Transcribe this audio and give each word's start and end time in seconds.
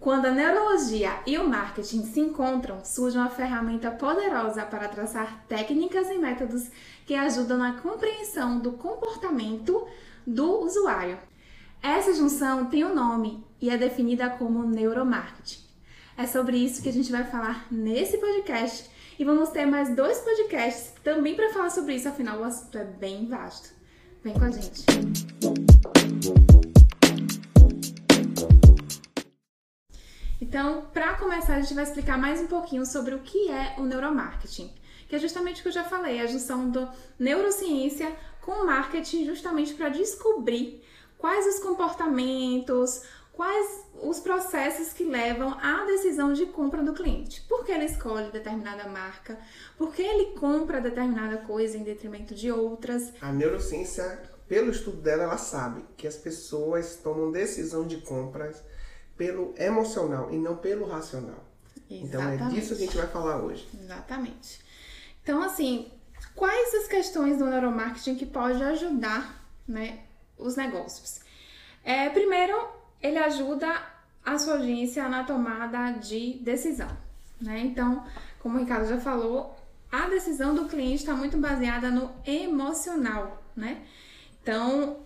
Quando 0.00 0.24
a 0.24 0.30
neurologia 0.30 1.20
e 1.26 1.36
o 1.36 1.46
marketing 1.46 2.04
se 2.04 2.20
encontram, 2.20 2.82
surge 2.82 3.18
uma 3.18 3.28
ferramenta 3.28 3.90
poderosa 3.90 4.64
para 4.64 4.88
traçar 4.88 5.44
técnicas 5.46 6.08
e 6.08 6.16
métodos 6.16 6.70
que 7.04 7.14
ajudam 7.14 7.58
na 7.58 7.74
compreensão 7.74 8.58
do 8.58 8.72
comportamento 8.72 9.86
do 10.26 10.64
usuário. 10.64 11.18
Essa 11.82 12.14
junção 12.14 12.64
tem 12.64 12.82
um 12.82 12.94
nome 12.94 13.44
e 13.60 13.68
é 13.68 13.76
definida 13.76 14.30
como 14.30 14.66
neuromarketing. 14.66 15.60
É 16.16 16.26
sobre 16.26 16.56
isso 16.56 16.82
que 16.82 16.88
a 16.88 16.92
gente 16.92 17.12
vai 17.12 17.24
falar 17.24 17.66
nesse 17.70 18.16
podcast 18.16 18.90
e 19.18 19.24
vamos 19.24 19.50
ter 19.50 19.66
mais 19.66 19.94
dois 19.94 20.18
podcasts 20.20 20.94
também 21.04 21.34
para 21.34 21.52
falar 21.52 21.68
sobre 21.68 21.94
isso, 21.94 22.08
afinal 22.08 22.38
o 22.40 22.44
assunto 22.44 22.78
é 22.78 22.84
bem 22.84 23.26
vasto. 23.26 23.68
Vem 24.24 24.32
com 24.32 24.44
a 24.44 24.50
gente. 24.50 24.86
Então, 30.40 30.86
para 30.92 31.16
começar, 31.16 31.56
a 31.56 31.60
gente 31.60 31.74
vai 31.74 31.84
explicar 31.84 32.16
mais 32.16 32.40
um 32.40 32.46
pouquinho 32.46 32.86
sobre 32.86 33.14
o 33.14 33.18
que 33.18 33.50
é 33.50 33.74
o 33.76 33.82
neuromarketing, 33.82 34.72
que 35.06 35.14
é 35.14 35.18
justamente 35.18 35.60
o 35.60 35.62
que 35.62 35.68
eu 35.68 35.72
já 35.72 35.84
falei, 35.84 36.18
a 36.18 36.26
junção 36.26 36.70
do 36.70 36.88
neurociência 37.18 38.10
com 38.40 38.64
marketing, 38.64 39.26
justamente 39.26 39.74
para 39.74 39.90
descobrir 39.90 40.82
quais 41.18 41.46
os 41.46 41.60
comportamentos, 41.60 43.02
quais 43.34 43.84
os 44.02 44.18
processos 44.18 44.94
que 44.94 45.04
levam 45.04 45.58
à 45.60 45.84
decisão 45.84 46.32
de 46.32 46.46
compra 46.46 46.82
do 46.82 46.94
cliente. 46.94 47.42
Por 47.42 47.62
que 47.62 47.72
ele 47.72 47.84
escolhe 47.84 48.30
determinada 48.30 48.88
marca? 48.88 49.38
Por 49.76 49.92
que 49.92 50.00
ele 50.00 50.38
compra 50.38 50.80
determinada 50.80 51.36
coisa 51.38 51.76
em 51.76 51.82
detrimento 51.82 52.34
de 52.34 52.50
outras? 52.50 53.12
A 53.20 53.30
neurociência, 53.30 54.22
pelo 54.48 54.70
estudo 54.70 55.02
dela, 55.02 55.24
ela 55.24 55.36
sabe 55.36 55.84
que 55.98 56.06
as 56.06 56.16
pessoas 56.16 56.96
tomam 56.96 57.30
decisão 57.30 57.86
de 57.86 57.98
compras 57.98 58.62
pelo 59.20 59.52
emocional 59.58 60.32
e 60.32 60.38
não 60.38 60.56
pelo 60.56 60.88
racional. 60.88 61.44
Exatamente. 61.90 62.06
Então 62.06 62.46
é 62.46 62.50
disso 62.50 62.74
que 62.74 62.82
a 62.82 62.86
gente 62.86 62.96
vai 62.96 63.06
falar 63.06 63.36
hoje. 63.36 63.68
Exatamente. 63.78 64.64
Então, 65.22 65.42
assim, 65.42 65.92
quais 66.34 66.74
as 66.76 66.88
questões 66.88 67.36
do 67.36 67.44
neuromarketing 67.44 68.14
que 68.14 68.24
pode 68.24 68.62
ajudar 68.62 69.44
né, 69.68 69.98
os 70.38 70.56
negócios? 70.56 71.20
É, 71.84 72.08
primeiro, 72.08 72.66
ele 73.02 73.18
ajuda 73.18 73.70
a 74.24 74.38
sua 74.38 74.54
audiência 74.54 75.06
na 75.06 75.22
tomada 75.22 75.90
de 75.98 76.38
decisão. 76.42 76.88
Né? 77.38 77.60
Então, 77.60 78.02
como 78.38 78.56
o 78.56 78.60
Ricardo 78.60 78.88
já 78.88 78.98
falou, 78.98 79.54
a 79.92 80.08
decisão 80.08 80.54
do 80.54 80.64
cliente 80.64 81.02
está 81.02 81.12
muito 81.12 81.36
baseada 81.36 81.90
no 81.90 82.10
emocional. 82.24 83.42
Né? 83.54 83.82
Então, 84.42 85.04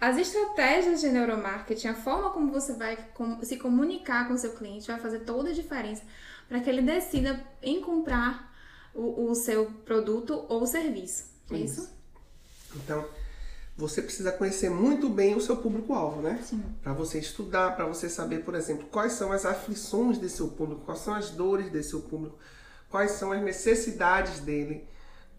as 0.00 0.16
estratégias 0.16 1.00
de 1.00 1.10
neuromarketing, 1.10 1.88
a 1.88 1.94
forma 1.94 2.30
como 2.30 2.50
você 2.50 2.72
vai 2.72 2.96
se 3.42 3.56
comunicar 3.58 4.26
com 4.26 4.34
o 4.34 4.38
seu 4.38 4.52
cliente 4.52 4.86
vai 4.86 4.98
fazer 4.98 5.20
toda 5.20 5.50
a 5.50 5.52
diferença 5.52 6.02
para 6.48 6.60
que 6.60 6.70
ele 6.70 6.82
decida 6.82 7.44
em 7.62 7.80
comprar 7.80 8.50
o, 8.94 9.30
o 9.30 9.34
seu 9.34 9.66
produto 9.84 10.46
ou 10.48 10.66
serviço. 10.66 11.24
É 11.50 11.56
isso? 11.56 11.82
isso? 11.82 11.90
Então, 12.76 13.06
você 13.76 14.00
precisa 14.00 14.32
conhecer 14.32 14.70
muito 14.70 15.08
bem 15.08 15.34
o 15.34 15.40
seu 15.40 15.56
público-alvo, 15.56 16.22
né? 16.22 16.40
Sim. 16.42 16.62
Para 16.82 16.92
você 16.92 17.18
estudar, 17.18 17.76
para 17.76 17.86
você 17.86 18.08
saber, 18.08 18.44
por 18.44 18.54
exemplo, 18.54 18.86
quais 18.90 19.12
são 19.12 19.32
as 19.32 19.44
aflições 19.44 20.18
desse 20.18 20.36
seu 20.36 20.48
público, 20.48 20.82
quais 20.84 21.00
são 21.00 21.14
as 21.14 21.30
dores 21.30 21.70
desse 21.70 21.90
seu 21.90 22.00
público, 22.00 22.38
quais 22.88 23.12
são 23.12 23.32
as 23.32 23.42
necessidades 23.42 24.40
dele 24.40 24.88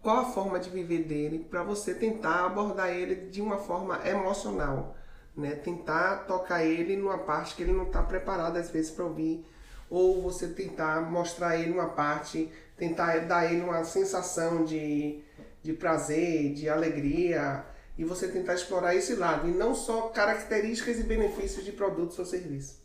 qual 0.02 0.18
a 0.18 0.24
forma 0.24 0.58
de 0.58 0.68
viver 0.68 1.04
dele, 1.04 1.46
para 1.48 1.62
você 1.62 1.94
tentar 1.94 2.44
abordar 2.44 2.90
ele 2.90 3.30
de 3.30 3.40
uma 3.40 3.56
forma 3.56 4.00
emocional, 4.06 4.96
né? 5.36 5.52
Tentar 5.54 6.26
tocar 6.26 6.64
ele 6.64 6.96
numa 6.96 7.18
parte 7.18 7.54
que 7.54 7.62
ele 7.62 7.72
não 7.72 7.84
está 7.84 8.02
preparado 8.02 8.56
às 8.56 8.70
vezes 8.70 8.90
para 8.90 9.04
ouvir, 9.04 9.46
ou 9.88 10.20
você 10.22 10.48
tentar 10.48 11.00
mostrar 11.02 11.56
ele 11.56 11.70
uma 11.70 11.90
parte, 11.90 12.50
tentar 12.76 13.16
dar 13.26 13.50
ele 13.50 13.62
uma 13.62 13.84
sensação 13.84 14.64
de, 14.64 15.22
de 15.62 15.72
prazer, 15.72 16.52
de 16.52 16.68
alegria, 16.68 17.64
e 17.96 18.04
você 18.04 18.26
tentar 18.26 18.54
explorar 18.54 18.96
esse 18.96 19.14
lado, 19.14 19.48
e 19.48 19.52
não 19.52 19.74
só 19.74 20.08
características 20.08 20.98
e 20.98 21.04
benefícios 21.04 21.64
de 21.64 21.72
produtos 21.72 22.18
ou 22.18 22.24
serviços. 22.24 22.78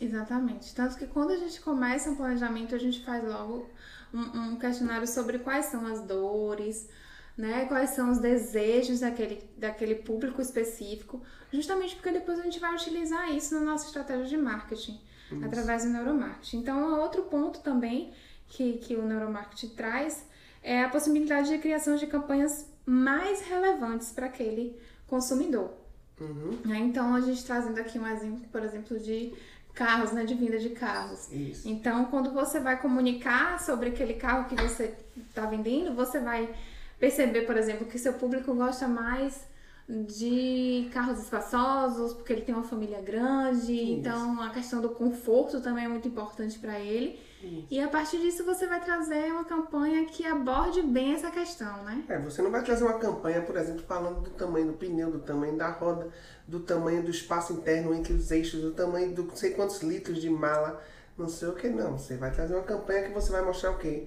Exatamente. 0.00 0.74
Tanto 0.74 0.96
que 0.96 1.06
quando 1.06 1.30
a 1.30 1.36
gente 1.36 1.60
começa 1.60 2.10
um 2.10 2.16
planejamento, 2.16 2.74
a 2.74 2.78
gente 2.78 3.04
faz 3.04 3.24
logo 3.24 3.66
um, 4.14 4.52
um 4.52 4.56
questionário 4.56 5.06
sobre 5.06 5.40
quais 5.40 5.66
são 5.66 5.84
as 5.86 6.00
dores, 6.00 6.88
né? 7.36 7.66
Quais 7.66 7.90
são 7.90 8.10
os 8.10 8.18
desejos 8.18 9.00
daquele, 9.00 9.42
daquele 9.58 9.96
público 9.96 10.40
específico, 10.40 11.20
justamente 11.52 11.96
porque 11.96 12.12
depois 12.12 12.38
a 12.38 12.42
gente 12.42 12.60
vai 12.60 12.72
utilizar 12.72 13.34
isso 13.34 13.54
na 13.54 13.60
nossa 13.60 13.86
estratégia 13.86 14.26
de 14.26 14.36
marketing, 14.36 15.00
isso. 15.30 15.44
através 15.44 15.82
do 15.82 15.90
neuromarketing. 15.90 16.58
Então, 16.58 17.00
outro 17.00 17.22
ponto 17.24 17.60
também 17.60 18.12
que, 18.46 18.74
que 18.74 18.94
o 18.94 19.02
neuromarketing 19.02 19.70
traz 19.70 20.24
é 20.62 20.82
a 20.82 20.88
possibilidade 20.88 21.48
de 21.48 21.58
criação 21.58 21.96
de 21.96 22.06
campanhas 22.06 22.72
mais 22.86 23.42
relevantes 23.42 24.12
para 24.12 24.26
aquele 24.26 24.78
consumidor. 25.06 25.72
Uhum. 26.20 26.58
Né? 26.64 26.78
Então, 26.78 27.14
a 27.14 27.20
gente 27.20 27.44
trazendo 27.44 27.78
aqui 27.80 27.98
um 27.98 28.06
exemplo, 28.06 28.46
por 28.52 28.62
exemplo, 28.62 28.98
de 28.98 29.34
carros, 29.74 30.12
né, 30.12 30.24
de 30.24 30.34
vinda 30.34 30.58
de 30.58 30.70
carros. 30.70 31.30
Isso. 31.32 31.68
Então, 31.68 32.06
quando 32.06 32.32
você 32.32 32.60
vai 32.60 32.80
comunicar 32.80 33.60
sobre 33.60 33.88
aquele 33.90 34.14
carro 34.14 34.48
que 34.48 34.54
você 34.54 34.94
está 35.28 35.46
vendendo, 35.46 35.94
você 35.94 36.20
vai 36.20 36.54
perceber, 36.98 37.42
por 37.42 37.56
exemplo, 37.56 37.86
que 37.86 37.98
seu 37.98 38.14
público 38.14 38.54
gosta 38.54 38.86
mais 38.86 39.46
de 39.88 40.88
carros 40.92 41.18
espaçosos, 41.18 42.14
porque 42.14 42.32
ele 42.32 42.42
tem 42.42 42.54
uma 42.54 42.64
família 42.64 43.02
grande, 43.02 43.74
Isso. 43.74 43.92
então 43.92 44.40
a 44.40 44.48
questão 44.50 44.80
do 44.80 44.90
conforto 44.90 45.60
também 45.60 45.84
é 45.84 45.88
muito 45.88 46.08
importante 46.08 46.58
para 46.58 46.78
ele. 46.80 47.20
Isso. 47.44 47.66
E 47.70 47.80
a 47.80 47.88
partir 47.88 48.18
disso 48.18 48.44
você 48.44 48.66
vai 48.66 48.80
trazer 48.80 49.30
uma 49.32 49.44
campanha 49.44 50.04
que 50.06 50.24
aborde 50.24 50.82
bem 50.82 51.14
essa 51.14 51.30
questão, 51.30 51.84
né? 51.84 52.02
É, 52.08 52.18
você 52.18 52.40
não 52.40 52.50
vai 52.50 52.62
trazer 52.62 52.84
uma 52.84 52.98
campanha, 52.98 53.42
por 53.42 53.56
exemplo, 53.56 53.82
falando 53.86 54.22
do 54.22 54.30
tamanho 54.30 54.68
do 54.68 54.72
pneu, 54.72 55.10
do 55.10 55.18
tamanho 55.18 55.56
da 55.56 55.70
roda, 55.70 56.08
do 56.48 56.60
tamanho 56.60 57.02
do 57.02 57.10
espaço 57.10 57.52
interno 57.52 57.94
entre 57.94 58.14
os 58.14 58.30
eixos, 58.30 58.60
do 58.60 58.72
tamanho 58.72 59.14
do 59.14 59.24
não 59.24 59.36
sei 59.36 59.50
quantos 59.50 59.82
litros 59.82 60.20
de 60.20 60.30
mala, 60.30 60.82
não 61.18 61.28
sei 61.28 61.48
o 61.48 61.54
que 61.54 61.68
não. 61.68 61.98
Você 61.98 62.16
vai 62.16 62.30
trazer 62.30 62.54
uma 62.54 62.64
campanha 62.64 63.02
que 63.02 63.12
você 63.12 63.30
vai 63.30 63.42
mostrar 63.42 63.72
o 63.72 63.78
quê? 63.78 64.06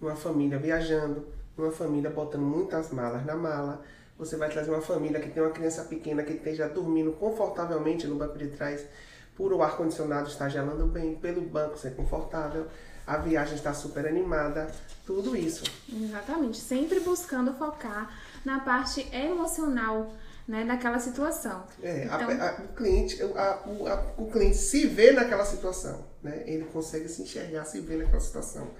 Uma 0.00 0.16
família 0.16 0.58
viajando, 0.58 1.26
uma 1.56 1.70
família 1.70 2.10
botando 2.10 2.42
muitas 2.42 2.90
malas 2.90 3.24
na 3.24 3.36
mala, 3.36 3.82
você 4.18 4.36
vai 4.36 4.48
trazer 4.48 4.70
uma 4.70 4.80
família 4.80 5.20
que 5.20 5.30
tem 5.30 5.42
uma 5.42 5.52
criança 5.52 5.84
pequena 5.84 6.22
que 6.22 6.34
esteja 6.34 6.68
dormindo 6.68 7.12
confortavelmente 7.12 8.06
no 8.06 8.14
banco 8.16 8.38
de 8.38 8.48
trás, 8.48 8.84
por 9.36 9.52
o 9.52 9.62
ar-condicionado 9.62 10.28
estar 10.28 10.48
gelando 10.48 10.86
bem, 10.86 11.14
pelo 11.16 11.40
banco 11.40 11.78
ser 11.78 11.94
confortável, 11.94 12.66
a 13.06 13.16
viagem 13.16 13.54
está 13.54 13.74
super 13.74 14.06
animada, 14.06 14.70
tudo 15.06 15.36
isso. 15.36 15.64
Exatamente, 15.92 16.58
sempre 16.58 17.00
buscando 17.00 17.52
focar 17.54 18.16
na 18.44 18.60
parte 18.60 19.08
emocional 19.14 20.12
né, 20.46 20.64
daquela 20.64 20.98
situação. 20.98 21.64
É, 21.82 22.04
então... 22.04 22.30
a, 22.30 22.50
a, 22.50 22.62
o, 22.62 22.68
cliente, 22.74 23.20
a, 23.22 23.62
o, 23.66 24.24
o 24.24 24.30
cliente 24.30 24.56
se 24.56 24.86
vê 24.86 25.12
naquela 25.12 25.44
situação, 25.44 26.04
né? 26.22 26.42
ele 26.46 26.64
consegue 26.66 27.08
se 27.08 27.22
enxergar, 27.22 27.64
se 27.64 27.80
ver 27.80 27.98
naquela 27.98 28.20
situação 28.20 28.70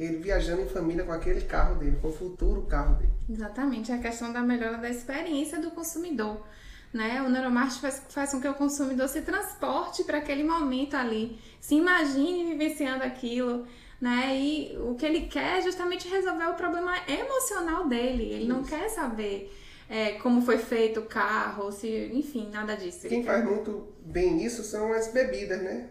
ele 0.00 0.16
viajando 0.16 0.62
em 0.62 0.66
família 0.66 1.04
com 1.04 1.12
aquele 1.12 1.42
carro 1.42 1.74
dele, 1.74 1.98
com 2.00 2.08
o 2.08 2.12
futuro 2.12 2.62
carro 2.62 2.94
dele. 2.94 3.12
Exatamente, 3.28 3.92
é 3.92 3.96
a 3.96 3.98
questão 3.98 4.32
da 4.32 4.40
melhora 4.40 4.78
da 4.78 4.88
experiência 4.88 5.60
do 5.60 5.70
consumidor. 5.70 6.42
Né? 6.92 7.22
O 7.22 7.28
neuromarketing 7.28 7.80
faz, 7.80 8.02
faz 8.08 8.30
com 8.32 8.40
que 8.40 8.48
o 8.48 8.54
consumidor 8.54 9.08
se 9.08 9.22
transporte 9.22 10.02
para 10.02 10.18
aquele 10.18 10.42
momento 10.42 10.96
ali, 10.96 11.38
se 11.60 11.76
imagine 11.76 12.44
vivenciando 12.44 13.04
aquilo, 13.04 13.64
né? 14.00 14.36
E 14.36 14.76
o 14.78 14.94
que 14.94 15.06
ele 15.06 15.26
quer 15.26 15.58
é 15.58 15.62
justamente 15.62 16.08
resolver 16.08 16.46
o 16.46 16.54
problema 16.54 16.94
emocional 17.06 17.86
dele. 17.86 18.24
Ele 18.24 18.44
Isso. 18.44 18.48
não 18.48 18.64
quer 18.64 18.88
saber 18.88 19.54
é, 19.88 20.12
como 20.12 20.40
foi 20.40 20.56
feito 20.56 21.00
o 21.00 21.06
carro, 21.06 21.70
se, 21.70 22.10
enfim, 22.12 22.48
nada 22.50 22.76
disso. 22.76 23.08
Quem 23.08 23.24
faz 23.24 23.44
muito 23.44 23.92
bem 24.00 24.42
isso 24.42 24.62
são 24.62 24.92
as 24.92 25.08
bebidas, 25.08 25.60
né? 25.60 25.88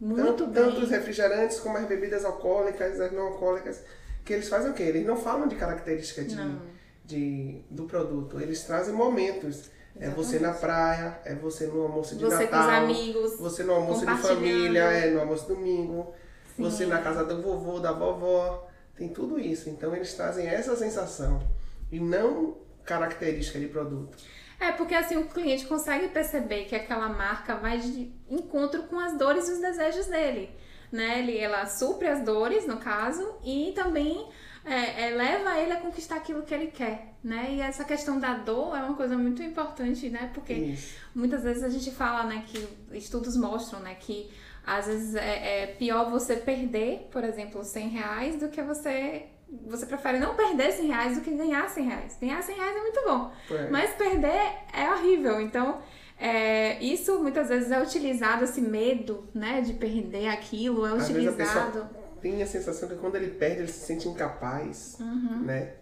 Muito 0.00 0.22
tanto, 0.22 0.46
bem. 0.46 0.54
tanto 0.54 0.80
os 0.80 0.90
refrigerantes 0.90 1.60
como 1.60 1.76
as 1.76 1.84
bebidas 1.84 2.24
alcoólicas, 2.24 2.98
as 2.98 3.12
não 3.12 3.26
alcoólicas, 3.26 3.82
que 4.24 4.32
eles 4.32 4.48
fazem 4.48 4.70
o 4.70 4.74
quê? 4.74 4.84
Eles 4.84 5.04
não 5.04 5.16
falam 5.16 5.46
de 5.46 5.56
características 5.56 6.28
de, 6.28 6.58
de, 7.04 7.64
do 7.68 7.84
produto, 7.84 8.40
eles 8.40 8.62
trazem 8.62 8.94
momentos. 8.94 9.70
Exatamente. 9.96 10.04
É 10.04 10.10
você 10.10 10.38
na 10.38 10.52
praia, 10.52 11.20
é 11.24 11.34
você 11.34 11.66
no 11.66 11.82
almoço 11.82 12.16
de 12.16 12.24
você 12.24 12.44
Natal. 12.44 12.62
Você 12.62 12.68
com 12.68 12.68
os 12.68 12.98
amigos. 12.98 13.38
Você 13.38 13.62
no 13.64 13.72
almoço 13.74 14.06
de 14.06 14.16
família, 14.16 14.82
é 14.82 15.10
no 15.10 15.20
almoço 15.20 15.48
domingo. 15.48 16.14
Sim. 16.56 16.62
Você 16.62 16.86
na 16.86 17.00
casa 17.00 17.24
do 17.24 17.42
vovô, 17.42 17.80
da 17.80 17.92
vovó. 17.92 18.68
Tem 18.96 19.08
tudo 19.08 19.38
isso. 19.38 19.68
Então 19.68 19.94
eles 19.94 20.12
trazem 20.14 20.46
essa 20.46 20.76
sensação 20.76 21.42
e 21.90 21.98
não 21.98 22.56
característica 22.84 23.58
de 23.58 23.66
produto. 23.66 24.16
É, 24.58 24.72
porque 24.72 24.94
assim 24.94 25.16
o 25.16 25.26
cliente 25.26 25.66
consegue 25.66 26.08
perceber 26.08 26.64
que 26.64 26.76
aquela 26.76 27.08
marca 27.08 27.56
vai 27.56 27.78
de 27.78 28.12
encontro 28.28 28.82
com 28.84 28.98
as 28.98 29.16
dores 29.16 29.48
e 29.48 29.52
os 29.52 29.60
desejos 29.60 30.06
dele. 30.06 30.50
Né? 30.92 31.20
Ele, 31.20 31.38
ela 31.38 31.64
supre 31.66 32.08
as 32.08 32.22
dores, 32.22 32.66
no 32.66 32.76
caso, 32.76 33.36
e 33.42 33.72
também 33.74 34.28
é, 34.64 35.06
é, 35.08 35.10
leva 35.16 35.58
ele 35.58 35.72
a 35.72 35.76
conquistar 35.80 36.16
aquilo 36.16 36.42
que 36.42 36.52
ele 36.54 36.68
quer. 36.68 37.08
né? 37.22 37.48
E 37.50 37.60
essa 37.60 37.84
questão 37.84 38.18
da 38.18 38.32
dor 38.34 38.74
é 38.76 38.82
uma 38.82 38.94
coisa 38.94 39.16
muito 39.18 39.42
importante, 39.42 40.08
né? 40.08 40.30
Porque 40.32 40.54
Isso. 40.54 40.94
muitas 41.14 41.42
vezes 41.42 41.62
a 41.62 41.68
gente 41.68 41.90
fala, 41.90 42.24
né, 42.24 42.44
que 42.46 42.66
estudos 42.92 43.36
mostram, 43.36 43.80
né, 43.80 43.94
que 44.00 44.30
às 44.66 44.86
vezes 44.86 45.14
é, 45.14 45.62
é 45.62 45.66
pior 45.66 46.10
você 46.10 46.36
perder, 46.36 47.08
por 47.12 47.22
exemplo, 47.22 47.62
100 47.62 47.88
reais 47.88 48.36
do 48.36 48.48
que 48.48 48.62
você. 48.62 49.26
Você 49.66 49.84
prefere 49.84 50.18
não 50.18 50.34
perder 50.34 50.72
100 50.72 50.86
reais 50.86 51.16
do 51.18 51.22
que 51.24 51.30
ganhar 51.32 51.68
100 51.68 51.84
reais. 51.84 52.16
Ganhar 52.20 52.40
100 52.42 52.54
reais 52.56 52.76
é 52.76 52.80
muito 52.80 53.00
bom, 53.04 53.32
É. 53.50 53.68
mas 53.68 53.90
perder 53.94 54.52
é 54.72 54.90
horrível. 54.92 55.40
Então, 55.40 55.80
é, 56.18 56.82
isso 56.82 57.18
muitas 57.20 57.48
vezes 57.48 57.70
é 57.70 57.82
utilizado, 57.82 58.44
esse 58.44 58.60
medo, 58.60 59.28
né, 59.34 59.60
de 59.60 59.72
perder 59.74 60.28
aquilo, 60.28 60.86
é 60.86 60.92
Às 60.92 61.04
utilizado. 61.08 61.36
pessoa 61.36 61.90
tem 62.20 62.42
a 62.42 62.46
sensação 62.46 62.88
que 62.88 62.96
quando 62.96 63.16
ele 63.16 63.30
perde, 63.30 63.60
ele 63.62 63.68
se 63.72 63.86
sente 63.86 64.08
incapaz, 64.08 64.96
Uhum. 65.00 65.40
né? 65.42 65.74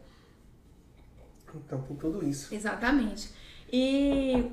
Então 1.54 1.80
tem 1.82 1.96
tudo 1.96 2.26
isso. 2.26 2.54
Exatamente. 2.54 3.32
E 3.72 4.50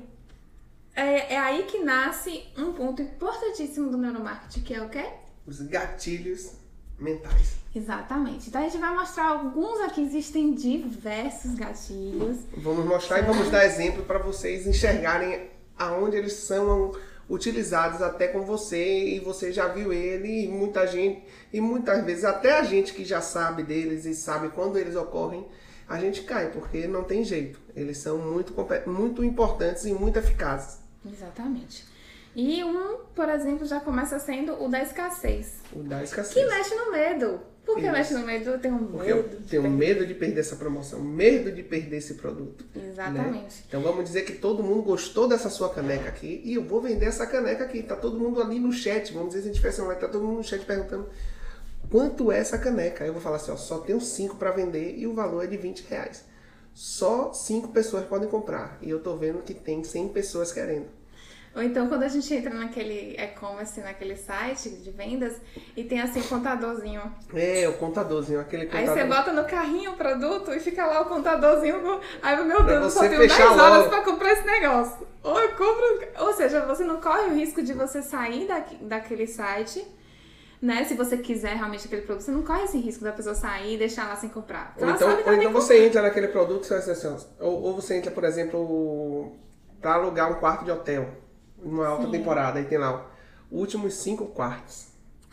é, 0.94 1.34
é 1.34 1.38
aí 1.38 1.64
que 1.64 1.78
nasce 1.80 2.44
um 2.56 2.72
ponto 2.72 3.02
importantíssimo 3.02 3.90
do 3.90 3.98
neuromarketing, 3.98 4.62
que 4.62 4.74
é 4.74 4.82
o 4.82 4.88
quê? 4.88 5.04
Os 5.46 5.60
gatilhos 5.60 6.52
mentais. 6.98 7.56
Exatamente. 7.74 8.48
Então 8.48 8.60
a 8.62 8.64
gente 8.64 8.78
vai 8.78 8.94
mostrar 8.94 9.26
alguns 9.26 9.78
aqui, 9.80 10.00
existem 10.02 10.54
diversos 10.54 11.54
gatilhos. 11.54 12.38
Vamos 12.56 12.86
mostrar 12.86 13.18
e 13.18 13.22
vamos 13.22 13.50
dar 13.50 13.66
exemplo 13.66 14.02
para 14.04 14.18
vocês 14.18 14.66
enxergarem 14.66 15.50
aonde 15.78 16.16
eles 16.16 16.32
são 16.32 16.94
utilizados 17.28 18.02
até 18.02 18.28
com 18.28 18.42
você 18.42 19.08
e 19.08 19.20
você 19.20 19.52
já 19.52 19.68
viu 19.68 19.92
ele 19.92 20.44
e 20.44 20.48
muita 20.48 20.86
gente 20.86 21.24
e 21.52 21.60
muitas 21.60 22.04
vezes 22.04 22.24
até 22.24 22.58
a 22.58 22.62
gente 22.62 22.92
que 22.92 23.04
já 23.04 23.20
sabe 23.20 23.62
deles 23.62 24.04
e 24.04 24.14
sabe 24.14 24.48
quando 24.50 24.78
eles 24.78 24.94
ocorrem 24.94 25.46
a 25.88 25.98
gente 25.98 26.22
cai 26.22 26.50
porque 26.50 26.86
não 26.86 27.02
tem 27.04 27.24
jeito 27.24 27.60
eles 27.74 27.98
são 27.98 28.18
muito 28.18 28.54
muito 28.86 29.24
importantes 29.24 29.84
e 29.84 29.92
muito 29.92 30.18
eficazes 30.18 30.86
Exatamente. 31.12 31.84
E 32.38 32.62
um, 32.62 32.98
por 33.14 33.30
exemplo, 33.30 33.66
já 33.66 33.80
começa 33.80 34.18
sendo 34.18 34.62
o 34.62 34.68
da 34.68 34.82
escassez, 34.82 35.54
o 35.72 35.82
da 35.82 35.98
que 35.98 36.04
escassez 36.04 36.46
mexe 36.46 36.74
no 36.74 36.92
medo. 36.92 37.40
Por 37.64 37.76
que 37.76 37.82
Isso. 37.82 37.92
mexe 37.92 38.14
no 38.14 38.24
medo? 38.26 38.50
Eu 38.50 38.58
tenho 38.60 38.78
porque 38.78 39.10
eu 39.10 39.16
medo. 39.16 39.28
de 39.38 39.48
tenho 39.48 39.62
perder. 39.62 39.76
medo 39.76 40.06
de 40.06 40.14
perder 40.14 40.40
essa 40.40 40.54
promoção 40.54 41.00
medo 41.00 41.50
de 41.50 41.64
perder 41.64 41.96
esse 41.96 42.14
produto 42.14 42.64
Exatamente. 42.76 43.64
Então 43.66 43.80
vamos 43.80 44.04
dizer 44.04 44.22
que 44.22 44.34
todo 44.34 44.62
mundo 44.62 44.82
gostou 44.82 45.26
dessa 45.26 45.50
sua 45.50 45.70
caneca 45.70 46.08
aqui 46.08 46.40
e 46.44 46.54
eu 46.54 46.62
vou 46.62 46.80
vender 46.80 47.06
essa 47.06 47.26
caneca 47.26 47.64
aqui. 47.64 47.82
Tá 47.82 47.96
todo 47.96 48.20
mundo 48.20 48.40
ali 48.40 48.60
no 48.60 48.70
chat. 48.72 49.12
Vamos 49.12 49.30
dizer 49.30 49.40
se 49.40 49.48
a 49.48 49.52
gente 49.52 49.56
tivesse 49.60 49.80
online, 49.80 50.00
tá 50.00 50.06
todo 50.06 50.22
mundo 50.22 50.36
no 50.36 50.44
chat 50.44 50.64
perguntando 50.64 51.08
quanto 51.90 52.30
é 52.30 52.38
essa 52.38 52.56
caneca. 52.58 53.02
Aí 53.02 53.08
eu 53.08 53.14
vou 53.14 53.22
falar 53.22 53.36
assim, 53.36 53.50
ó, 53.50 53.56
só 53.56 53.78
tenho 53.78 54.00
cinco 54.00 54.36
para 54.36 54.52
vender 54.52 54.94
e 54.96 55.06
o 55.06 55.14
valor 55.14 55.42
é 55.42 55.46
de 55.48 55.56
20 55.56 55.86
reais. 55.88 56.24
Só 56.72 57.32
cinco 57.32 57.68
pessoas 57.68 58.04
podem 58.04 58.28
comprar. 58.28 58.78
E 58.80 58.90
eu 58.90 59.00
tô 59.02 59.16
vendo 59.16 59.42
que 59.42 59.54
tem 59.54 59.82
100 59.82 60.10
pessoas 60.10 60.52
querendo. 60.52 60.86
Ou 61.56 61.62
então 61.62 61.88
quando 61.88 62.02
a 62.02 62.08
gente 62.08 62.32
entra 62.34 62.52
naquele 62.52 63.16
e-commerce, 63.18 63.80
naquele 63.80 64.14
site 64.14 64.68
de 64.68 64.90
vendas, 64.90 65.40
e 65.74 65.82
tem 65.82 66.02
assim 66.02 66.20
contadorzinho. 66.20 67.00
É, 67.34 67.66
o 67.66 67.72
contadorzinho, 67.78 68.38
aquele 68.38 68.64
Aí 68.64 68.68
contador. 68.68 68.94
você 68.94 69.04
bota 69.04 69.32
no 69.32 69.44
carrinho 69.46 69.92
o 69.92 69.96
produto 69.96 70.52
e 70.52 70.60
fica 70.60 70.84
lá 70.84 71.00
o 71.00 71.06
contadorzinho. 71.06 71.98
Aí, 72.22 72.44
meu 72.44 72.62
Deus, 72.62 72.84
eu 72.84 72.90
só 72.90 73.00
tenho 73.00 73.20
10 73.20 73.32
fechar 73.32 73.52
horas 73.52 73.78
logo. 73.78 73.88
pra 73.88 74.02
comprar 74.02 74.32
esse 74.32 74.46
negócio. 74.46 75.06
Ou 75.22 75.40
eu 75.40 75.48
compro. 75.52 76.08
Ou 76.26 76.34
seja, 76.34 76.60
você 76.66 76.84
não 76.84 77.00
corre 77.00 77.30
o 77.30 77.34
risco 77.34 77.62
de 77.62 77.72
você 77.72 78.02
sair 78.02 78.46
daqui, 78.46 78.76
daquele 78.76 79.26
site, 79.26 79.82
né? 80.60 80.84
Se 80.84 80.92
você 80.92 81.16
quiser 81.16 81.56
realmente 81.56 81.86
aquele 81.86 82.02
produto, 82.02 82.22
você 82.22 82.32
não 82.32 82.42
corre 82.42 82.64
esse 82.64 82.76
risco 82.76 83.02
da 83.02 83.12
pessoa 83.12 83.34
sair 83.34 83.76
e 83.76 83.78
deixar 83.78 84.06
lá 84.06 84.16
sem 84.16 84.28
comprar. 84.28 84.74
Ou 84.78 84.90
então, 84.90 85.08
ou 85.08 85.20
então 85.20 85.38
tem 85.38 85.40
que 85.40 85.54
você 85.54 85.86
entra 85.86 86.02
naquele 86.02 86.28
produto 86.28 86.66
você 86.66 86.74
vai 86.74 86.80
dizer 86.80 86.92
assim, 86.92 87.26
ou, 87.40 87.62
ou 87.62 87.74
você 87.74 87.96
entra, 87.96 88.10
por 88.10 88.24
exemplo, 88.24 89.32
para 89.80 89.94
alugar 89.94 90.30
um 90.30 90.34
quarto 90.34 90.62
de 90.62 90.70
hotel 90.70 91.24
numa 91.62 91.86
alta 91.86 92.04
Sim. 92.06 92.10
temporada, 92.12 92.58
aí 92.58 92.64
tem 92.64 92.78
lá 92.78 92.92
ó, 92.94 93.00
últimos 93.50 93.94
cinco 93.94 94.26
quartos. 94.26 94.88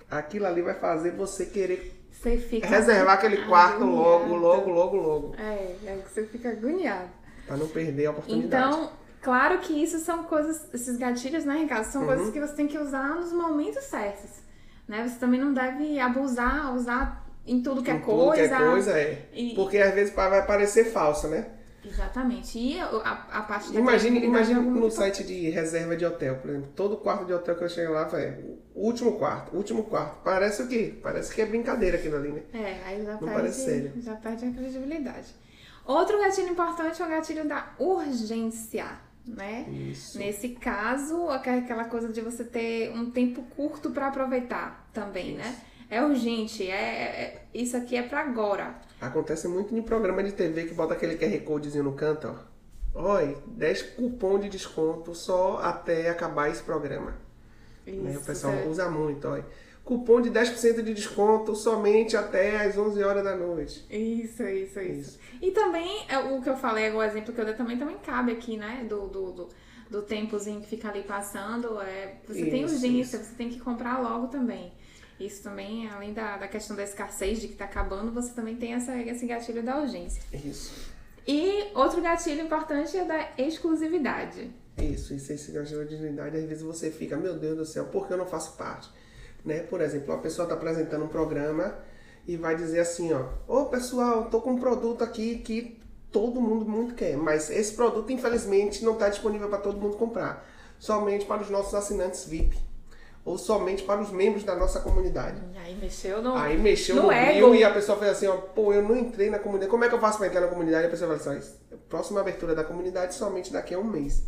Aquilo 0.10 0.46
ali 0.46 0.62
vai 0.62 0.76
fazer 0.76 1.12
você 1.12 1.46
querer 1.46 1.94
Você 2.12 2.38
fica. 2.38 2.68
reservar 2.68 3.16
aquele 3.16 3.46
quarto 3.46 3.84
logo, 3.84 4.26
agoniado. 4.26 4.42
logo, 4.42 4.70
logo, 4.70 4.98
logo, 4.98 5.36
É, 5.38 5.76
é 5.86 6.02
que 6.06 6.12
você 6.14 6.24
fica 6.26 6.50
agoniado. 6.50 7.10
para 7.48 7.58
não 7.58 7.68
perder 7.68 8.06
a 8.08 8.12
oportunidade. 8.12 8.68
Então, 8.76 8.92
claro 9.22 9.60
que 9.60 9.74
isso 9.74 10.00
são 10.00 10.24
coisas, 10.24 10.66
esses 10.74 10.98
gatilhos, 10.98 11.44
né, 11.46 11.58
Ricardo? 11.60 11.86
São 11.86 12.02
Uhum. 12.02 12.08
coisas 12.08 12.30
que 12.30 12.40
você 12.40 12.54
tem 12.54 12.68
que 12.68 12.78
usar 12.78 13.16
nos 13.16 13.34
momentos 13.34 13.84
certos. 13.86 14.30
Né? 14.88 15.08
Você 15.08 15.18
também 15.20 15.40
não 15.40 15.54
deve 15.54 16.00
abusar, 16.00 16.74
usar 16.76 17.26
em 17.46 17.62
tudo 17.64 17.82
que 17.82 17.90
é 17.92 17.96
Em 17.96 18.00
tudo 18.02 18.26
coisa. 18.26 18.48
que 18.48 18.64
é 18.64 18.70
coisa 18.70 18.92
é. 18.98 19.30
E- 19.34 19.56
Porque 19.56 19.78
às 19.78 19.94
vezes 19.94 20.14
vai 20.14 20.46
parecer 20.46 20.86
falso, 20.86 21.28
né? 21.28 21.48
Exatamente. 21.86 22.58
E 22.58 22.80
a, 22.80 22.86
a 23.32 23.42
parte 23.42 23.72
da 23.74 23.80
Imagine, 23.80 24.24
imagine 24.26 24.60
é 24.60 24.64
no 24.64 24.72
muito 24.72 24.92
site 24.96 25.24
de 25.24 25.50
reserva 25.50 25.96
de 25.96 26.06
hotel, 26.06 26.36
por 26.38 26.50
exemplo. 26.50 26.70
Todo 26.76 26.98
quarto 26.98 27.26
de 27.26 27.34
hotel 27.34 27.56
que 27.56 27.64
eu 27.64 27.70
chego 27.70 27.94
lá, 27.94 28.06
vai, 28.06 28.38
último 28.74 29.14
quarto, 29.20 29.56
último 29.56 29.84
quarto. 29.84 30.20
Parece 30.24 30.64
o 30.64 30.68
quê? 30.68 30.98
Parece 31.04 31.34
que 31.34 31.42
é 31.42 31.46
brincadeira 31.46 31.98
aquilo 31.98 32.16
ali, 32.18 32.30
né? 32.32 32.42
É, 32.54 32.82
aí 32.86 33.04
já 33.06 33.18
parece 33.18 33.66
sério. 33.66 33.84
perde, 33.92 34.02
já 34.02 34.16
perde 34.16 34.46
a 34.46 34.52
credibilidade. 34.52 35.28
Outro 35.86 36.18
gatilho 36.20 36.50
importante 36.50 37.02
é 37.02 37.06
o 37.06 37.10
gatilho 37.10 37.46
da 37.48 37.74
urgência, 37.78 38.86
né? 39.28 39.66
Isso. 39.70 40.18
Nesse 40.18 40.50
caso, 40.50 41.30
aqu- 41.30 41.50
aquela 41.50 41.86
coisa 41.86 42.08
de 42.10 42.22
você 42.22 42.44
ter 42.44 42.92
um 42.92 43.12
tempo 43.12 43.42
curto 43.56 43.90
para 43.92 44.08
aproveitar 44.08 44.88
também, 44.94 45.36
né? 45.36 45.56
É 45.90 46.02
urgente, 46.04 46.66
é, 46.70 46.74
é- 46.76 47.46
isso 47.54 47.76
aqui 47.78 47.96
é 47.96 48.02
para 48.02 48.22
agora. 48.22 48.76
Acontece 49.08 49.48
muito 49.48 49.76
em 49.76 49.82
programa 49.82 50.24
de 50.24 50.32
TV 50.32 50.66
que 50.66 50.74
bota 50.74 50.94
aquele 50.94 51.18
QR 51.18 51.38
Codezinho 51.44 51.84
no 51.84 51.94
canto, 51.94 52.28
ó. 52.28 52.54
Oi, 52.96 53.36
10 53.48 53.82
cupom 53.82 54.40
de 54.40 54.50
desconto 54.50 55.16
só 55.16 55.58
até 55.58 56.10
acabar 56.10 56.50
esse 56.50 56.62
programa. 56.62 57.16
Né? 57.86 57.94
O 57.94 58.10
Isso, 58.12 58.26
pessoal 58.26 58.54
é. 58.54 58.68
usa 58.68 58.90
muito, 58.90 59.28
ó. 59.28 59.40
Cupom 59.84 60.22
de 60.22 60.32
10% 60.32 60.82
de 60.82 60.94
desconto 60.94 61.56
somente 61.56 62.16
até 62.16 62.66
às 62.66 62.78
11 62.78 63.04
horas 63.04 63.24
da 63.24 63.36
noite. 63.36 63.86
Isso, 63.90 64.44
isso, 64.44 64.80
isso, 64.80 64.80
Isso. 64.80 65.20
E 65.42 65.52
também, 65.52 66.06
é, 66.08 66.18
o 66.20 66.42
que 66.42 66.50
eu 66.50 66.56
falei, 66.56 66.90
o 66.92 67.04
exemplo 67.04 67.34
que 67.34 67.42
eu 67.42 67.46
dei 67.46 67.54
também, 67.54 67.78
também 67.78 67.98
cabe 67.98 68.32
aqui, 68.32 68.56
né? 68.56 68.86
Do, 68.88 69.08
do, 69.08 69.32
do, 69.32 69.50
do 69.90 70.02
tempozinho 70.04 70.62
que 70.62 70.68
fica 70.68 70.88
ali 70.88 71.04
passando. 71.04 71.82
É, 71.82 72.16
você 72.26 72.46
tem 72.46 72.64
Isso, 72.64 72.76
urgência, 72.76 73.20
você 73.20 73.36
tem 73.36 73.50
que 73.50 73.60
comprar 73.60 74.00
logo 74.00 74.28
também. 74.28 74.72
Isso 75.20 75.44
também, 75.44 75.90
além 75.90 76.14
da, 76.14 76.38
da 76.38 76.48
questão 76.48 76.76
da 76.76 76.84
escassez, 76.84 77.40
de 77.40 77.48
que 77.48 77.56
tá 77.56 77.66
acabando, 77.66 78.12
você 78.12 78.34
também 78.34 78.56
tem 78.56 78.74
essa, 78.74 78.96
esse 78.98 79.26
gatilho 79.26 79.64
da 79.64 79.80
urgência. 79.80 80.22
Isso. 80.34 80.92
E 81.28 81.72
outro 81.76 82.02
gatilho 82.02 82.42
importante 82.42 82.98
é 82.98 83.06
da 83.06 83.30
exclusividade. 83.38 84.52
Isso, 84.78 85.14
isso, 85.14 85.32
esse 85.32 85.52
gatilho 85.52 85.86
de 85.86 85.96
dignidade, 85.96 86.36
às 86.36 86.46
vezes 86.46 86.64
você 86.64 86.90
fica, 86.90 87.16
meu 87.16 87.38
Deus 87.38 87.58
do 87.58 87.66
céu, 87.66 87.86
por 87.86 88.08
que 88.08 88.14
eu 88.14 88.18
não 88.18 88.26
faço 88.26 88.58
parte? 88.58 88.90
Né? 89.46 89.60
Por 89.60 89.82
exemplo, 89.82 90.14
uma 90.14 90.22
pessoa 90.22 90.46
está 90.46 90.56
apresentando 90.56 91.06
um 91.06 91.08
programa 91.08 91.78
e 92.28 92.36
vai 92.36 92.56
dizer 92.56 92.80
assim, 92.80 93.14
ó, 93.14 93.28
ô 93.48 93.66
pessoal, 93.66 94.26
tô 94.30 94.42
com 94.42 94.54
um 94.54 94.60
produto 94.60 95.04
aqui 95.04 95.38
que 95.40 95.80
todo 96.12 96.42
mundo 96.42 96.66
muito 96.66 96.96
quer, 96.96 97.16
mas 97.18 97.50
esse 97.50 97.74
produto 97.74 98.12
infelizmente 98.12 98.84
não 98.84 98.94
está 98.94 99.10
disponível 99.10 99.48
para 99.48 99.60
todo 99.60 99.80
mundo 99.80 99.98
comprar, 99.98 100.48
somente 100.80 101.26
para 101.26 101.42
os 101.42 101.50
nossos 101.50 101.74
assinantes 101.74 102.26
VIP 102.26 102.73
ou 103.26 103.38
somente 103.38 103.84
para 103.84 104.02
os 104.02 104.12
membros 104.12 104.44
da 104.44 104.56
nossa 104.56 104.80
comunidade. 104.82 105.42
Aí 105.64 105.76
mexeu 105.76 106.22
no. 106.22 106.36
Aí 106.36 106.58
mexeu 106.58 106.96
No 106.98 107.04
no, 107.04 107.12
ego. 107.12 107.56
e 107.56 107.64
a 107.64 107.72
pessoa 107.72 107.98
fez 107.98 108.12
assim, 108.12 108.28
ó, 108.28 108.36
pô, 108.36 108.74
eu 108.74 108.82
não 108.82 108.98
entrei 108.98 109.30
na 109.30 109.40
comunidade. 109.40 109.72
Como 109.72 109.84
é 109.84 109.90
que 109.90 109.96
eu 109.96 110.00
faço 110.00 110.18
pra 110.18 110.28
entrar 110.28 110.42
na 110.42 110.48
comunidade? 110.48 110.84
E 110.84 110.88
a 110.88 110.90
pessoa 110.90 111.18
fala 111.18 111.38
assim, 111.38 111.52
ó, 111.72 111.76
próxima 111.90 112.20
abertura 112.20 112.54
da 112.54 112.64
comunidade 112.64 113.14
somente 113.16 113.52
daqui 113.54 113.74
a 113.74 113.80
um 113.80 113.84
mês. 113.84 114.24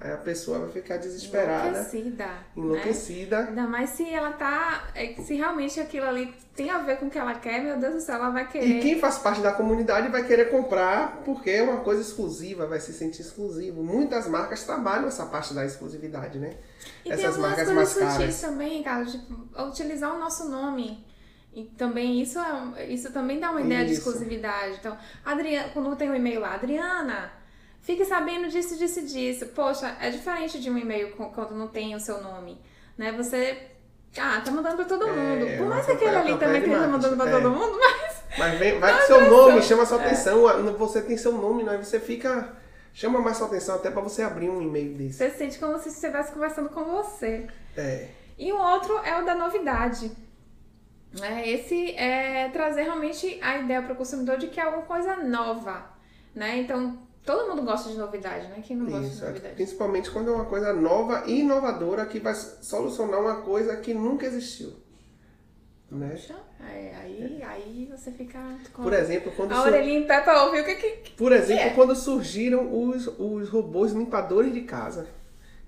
Aí 0.00 0.12
a 0.12 0.16
pessoa 0.16 0.60
vai 0.60 0.68
ficar 0.70 0.96
desesperada, 0.96 1.70
Enlouquecida. 1.70 2.26
Né? 2.26 2.38
enlouquecida. 2.56 3.38
Ainda 3.48 3.66
mais 3.66 3.90
se 3.90 4.08
ela 4.08 4.30
tá. 4.32 4.84
é, 4.94 5.14
Se 5.14 5.34
realmente 5.34 5.80
aquilo 5.80 6.06
ali 6.06 6.32
tem 6.54 6.70
a 6.70 6.78
ver 6.78 6.98
com 6.98 7.06
o 7.06 7.10
que 7.10 7.18
ela 7.18 7.34
quer, 7.34 7.60
meu 7.64 7.76
Deus 7.78 7.94
do 7.94 8.00
céu, 8.00 8.14
ela 8.14 8.30
vai 8.30 8.46
querer. 8.46 8.64
E 8.64 8.80
quem 8.80 9.00
faz 9.00 9.18
parte 9.18 9.40
da 9.40 9.50
comunidade 9.52 10.08
vai 10.08 10.24
querer 10.24 10.50
comprar 10.50 11.22
porque 11.24 11.50
é 11.50 11.62
uma 11.64 11.80
coisa 11.80 12.00
exclusiva, 12.00 12.64
vai 12.66 12.78
se 12.78 12.92
sentir 12.92 13.22
exclusivo. 13.22 13.82
Muitas 13.82 14.28
marcas 14.28 14.62
trabalham 14.62 15.08
essa 15.08 15.26
parte 15.26 15.52
da 15.52 15.64
exclusividade, 15.66 16.38
né? 16.38 16.54
E 17.04 17.08
tem 17.08 17.12
Essas 17.14 17.26
algumas 17.36 17.50
marcas 17.50 17.70
mais 17.74 17.94
caras. 17.94 18.40
também, 18.40 18.82
cara, 18.84 19.04
tipo, 19.04 19.34
utilizar 19.64 20.14
o 20.14 20.20
nosso 20.20 20.48
nome. 20.48 21.04
E 21.52 21.64
também 21.76 22.20
isso, 22.22 22.38
é, 22.76 22.86
isso 22.86 23.12
também 23.12 23.40
dá 23.40 23.50
uma 23.50 23.60
ideia 23.60 23.84
de 23.84 23.92
Isso. 23.94 24.02
exclusividade. 24.08 24.76
Então, 24.78 24.96
Adriana, 25.24 25.70
quando 25.70 25.96
tem 25.96 26.08
um 26.08 26.14
e-mail 26.14 26.40
lá, 26.40 26.54
Adriana, 26.54 27.32
fique 27.82 28.04
sabendo 28.04 28.48
disso, 28.48 28.76
disso, 28.76 29.02
disso. 29.06 29.46
Poxa, 29.48 29.96
é 30.00 30.10
diferente 30.10 30.60
de 30.60 30.70
um 30.70 30.78
e-mail 30.78 31.12
quando 31.16 31.54
não 31.54 31.68
tem 31.68 31.94
o 31.94 32.00
seu 32.00 32.22
nome. 32.22 32.60
Né? 32.96 33.12
Você. 33.12 33.58
Ah, 34.16 34.40
tá 34.44 34.50
mandando 34.50 34.76
pra 34.76 34.84
todo 34.86 35.06
É, 35.06 35.12
mundo. 35.12 35.46
Por 35.58 35.66
uma 35.66 35.74
mais 35.74 35.86
que 35.86 35.92
aquele 35.92 36.16
ali 36.16 36.36
também 36.38 36.62
esteja 36.62 36.88
mandando 36.88 37.16
pra 37.16 37.26
marketing, 37.26 37.42
todo 37.42 37.54
é. 37.54 37.58
mundo, 37.58 37.78
mas. 37.80 38.18
Mas 38.38 38.58
vem, 38.58 38.78
vai 38.78 38.92
com 39.00 39.06
seu 39.06 39.16
atenção. 39.16 39.36
nome, 39.48 39.62
chama 39.62 39.86
sua 39.86 40.02
É. 40.02 40.06
atenção. 40.06 40.42
Você 40.78 41.02
tem 41.02 41.16
seu 41.16 41.32
nome, 41.32 41.62
né? 41.62 41.76
Você 41.78 42.00
fica. 42.00 42.56
Chama 42.94 43.20
mais 43.20 43.36
sua 43.36 43.46
atenção 43.46 43.76
até 43.76 43.90
pra 43.90 44.00
você 44.00 44.22
abrir 44.22 44.48
um 44.48 44.60
e-mail 44.62 44.94
desse. 44.94 45.18
Você 45.18 45.30
se 45.30 45.38
sente 45.38 45.58
como 45.58 45.78
se 45.78 45.88
estivesse 45.90 46.32
conversando 46.32 46.68
com 46.70 46.84
você. 46.84 47.46
É. 47.76 48.08
E 48.36 48.52
o 48.52 48.58
outro 48.58 48.98
é 49.04 49.20
o 49.20 49.24
da 49.24 49.34
novidade. 49.34 50.10
Né? 51.18 51.48
Esse 51.48 51.92
é 51.94 52.48
trazer 52.52 52.82
realmente 52.82 53.38
a 53.42 53.58
ideia 53.58 53.82
para 53.82 53.92
o 53.92 53.96
consumidor 53.96 54.36
de 54.36 54.48
que 54.48 54.58
é 54.60 54.64
alguma 54.64 54.82
coisa 54.84 55.16
nova. 55.16 55.84
né? 56.34 56.58
Então, 56.58 56.98
todo 57.24 57.48
mundo 57.48 57.62
gosta 57.62 57.90
de 57.90 57.96
novidade, 57.96 58.48
né? 58.48 58.62
Quem 58.66 58.76
não 58.76 58.86
gosta 58.86 59.06
Isso, 59.06 59.16
de 59.16 59.22
é. 59.22 59.28
novidade? 59.28 59.54
principalmente 59.54 60.10
quando 60.10 60.30
é 60.30 60.34
uma 60.34 60.44
coisa 60.46 60.72
nova 60.72 61.24
e 61.26 61.40
inovadora 61.40 62.06
que 62.06 62.18
vai 62.18 62.34
solucionar 62.34 63.20
uma 63.20 63.42
coisa 63.42 63.76
que 63.76 63.92
nunca 63.94 64.26
existiu. 64.26 64.72
Né? 65.90 66.18
Aí, 66.60 66.90
aí, 66.94 67.42
aí 67.42 67.88
você 67.90 68.10
fica 68.10 68.38
com 68.74 68.82
Por 68.82 68.92
exemplo, 68.92 69.32
quando 69.34 69.52
a 69.52 69.62
orelhinha 69.62 70.00
em 70.00 70.06
pé 70.06 70.20
pra 70.20 70.44
ouvir 70.44 70.60
o 70.60 70.64
que 70.64 70.74
que... 70.74 71.10
Por 71.12 71.32
exemplo, 71.32 71.64
é? 71.64 71.70
quando 71.70 71.96
surgiram 71.96 72.88
os, 72.88 73.06
os 73.18 73.48
robôs 73.48 73.92
limpadores 73.92 74.52
de 74.52 74.62
casa. 74.62 75.06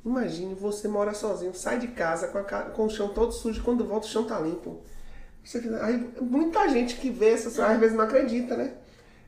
Imagine 0.04 0.54
você 0.54 0.88
mora 0.88 1.14
sozinho, 1.14 1.54
sai 1.54 1.78
de 1.78 1.88
casa 1.88 2.28
com, 2.28 2.38
a 2.38 2.42
com 2.42 2.85
o 2.85 2.90
chão 2.90 3.09
todo 3.09 3.33
sujo, 3.33 3.62
quando 3.62 3.85
volta 3.85 4.07
o 4.07 4.11
chão 4.11 4.25
tá 4.25 4.38
limpo. 4.38 4.83
Aí, 5.83 6.12
muita 6.21 6.69
gente 6.69 6.97
que 6.97 7.11
vê 7.11 7.30
essas 7.30 7.59
É. 7.59 7.64
às 7.64 7.80
vezes 7.80 7.97
não 7.97 8.04
acredita, 8.04 8.57
né? 8.57 8.75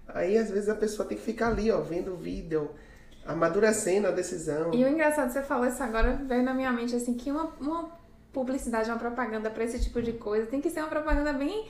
Aí 0.09 0.37
às 0.39 0.51
vezes 0.51 0.69
a 0.69 0.75
pessoa 0.75 1.09
tem 1.09 1.17
que 1.17 1.25
ficar 1.25 1.49
ali, 1.49 1.71
ó, 1.71 1.81
vendo 1.81 2.13
o 2.13 2.17
vídeo, 2.17 2.71
amadurecendo 3.27 4.09
a 4.09 4.11
decisão. 4.11 4.73
E 4.75 4.85
o 4.85 4.89
engraçado, 4.89 5.31
você 5.31 5.43
falou 5.43 5.67
isso 5.67 5.83
agora, 5.83 6.21
veio 6.25 6.43
na 6.43 6.53
minha 6.55 6.73
mente, 6.73 6.95
assim, 6.95 7.15
que 7.15 7.31
uma, 7.31 7.45
uma 7.61 7.91
publicidade, 8.33 8.91
uma 8.91 8.99
propaganda 8.99 9.51
pra 9.51 9.65
esse 9.65 9.81
tipo 9.81 10.03
de 10.03 10.13
coisa 10.15 10.47
tem 10.47 10.61
que 10.61 10.71
ser 10.71 10.81
uma 10.81 10.89
propaganda 10.89 11.33
bem... 11.33 11.69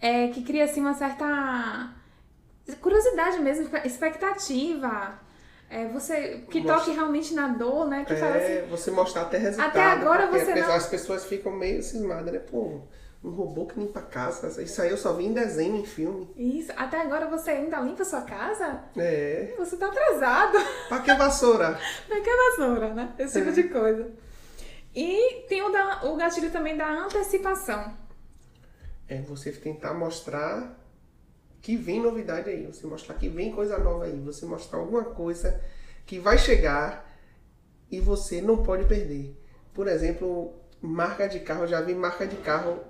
é, 0.00 0.28
que 0.28 0.42
cria, 0.42 0.64
assim, 0.64 0.80
uma 0.80 0.94
certa 0.94 1.94
curiosidade 2.80 3.38
mesmo, 3.40 3.68
expectativa. 3.84 5.18
É, 5.68 5.86
você... 5.88 6.44
Que 6.50 6.60
Mostra- 6.60 6.78
toque 6.78 6.90
realmente 6.92 7.32
na 7.34 7.48
dor, 7.48 7.86
né? 7.88 8.04
Que 8.04 8.14
fala 8.16 8.36
assim... 8.36 8.52
É, 8.52 8.66
você 8.68 8.90
mostrar 8.90 9.22
até 9.22 9.38
resultado. 9.38 9.68
Até 9.70 9.82
agora 9.82 10.26
você 10.26 10.54
não- 10.54 10.72
As 10.72 10.86
pessoas 10.86 11.24
ficam 11.24 11.52
meio 11.52 11.82
cismadas, 11.82 12.32
né? 12.32 12.40
Pô, 12.40 12.80
um 13.22 13.30
robô 13.30 13.66
que 13.66 13.78
limpa 13.78 14.00
a 14.00 14.02
casa. 14.02 14.62
Isso 14.62 14.80
aí 14.80 14.90
eu 14.90 14.96
só 14.96 15.12
vi 15.12 15.26
em 15.26 15.32
desenho, 15.32 15.76
em 15.76 15.84
filme. 15.84 16.28
Isso, 16.36 16.72
até 16.76 17.00
agora 17.00 17.26
você 17.26 17.50
ainda 17.50 17.80
limpa 17.80 18.02
a 18.02 18.06
sua 18.06 18.22
casa? 18.22 18.84
É. 18.96 19.54
Você 19.58 19.76
tá 19.76 19.86
atrasado. 19.88 20.58
Pra 20.88 21.00
que 21.00 21.14
vassoura? 21.14 21.78
Pra 22.08 22.20
que 22.20 22.30
vassoura, 22.30 22.94
né? 22.94 23.14
Esse 23.18 23.38
tipo 23.38 23.52
de 23.52 23.64
coisa. 23.64 24.10
E 24.94 25.44
tem 25.48 25.62
o, 25.62 25.70
da, 25.70 26.04
o 26.04 26.16
gatilho 26.16 26.50
também 26.50 26.76
da 26.76 26.88
antecipação. 26.88 27.94
É 29.06 29.20
você 29.20 29.52
tentar 29.52 29.92
mostrar 29.92 30.78
que 31.60 31.76
vem 31.76 32.00
novidade 32.00 32.48
aí. 32.48 32.66
Você 32.66 32.86
mostrar 32.86 33.14
que 33.16 33.28
vem 33.28 33.52
coisa 33.52 33.78
nova 33.78 34.04
aí. 34.04 34.18
Você 34.20 34.46
mostrar 34.46 34.78
alguma 34.78 35.04
coisa 35.04 35.60
que 36.06 36.18
vai 36.18 36.38
chegar 36.38 37.06
e 37.90 38.00
você 38.00 38.40
não 38.40 38.62
pode 38.62 38.86
perder. 38.86 39.36
Por 39.74 39.86
exemplo, 39.86 40.54
marca 40.80 41.28
de 41.28 41.40
carro. 41.40 41.66
Já 41.66 41.82
vi 41.82 41.94
marca 41.94 42.26
de 42.26 42.36
carro 42.36 42.80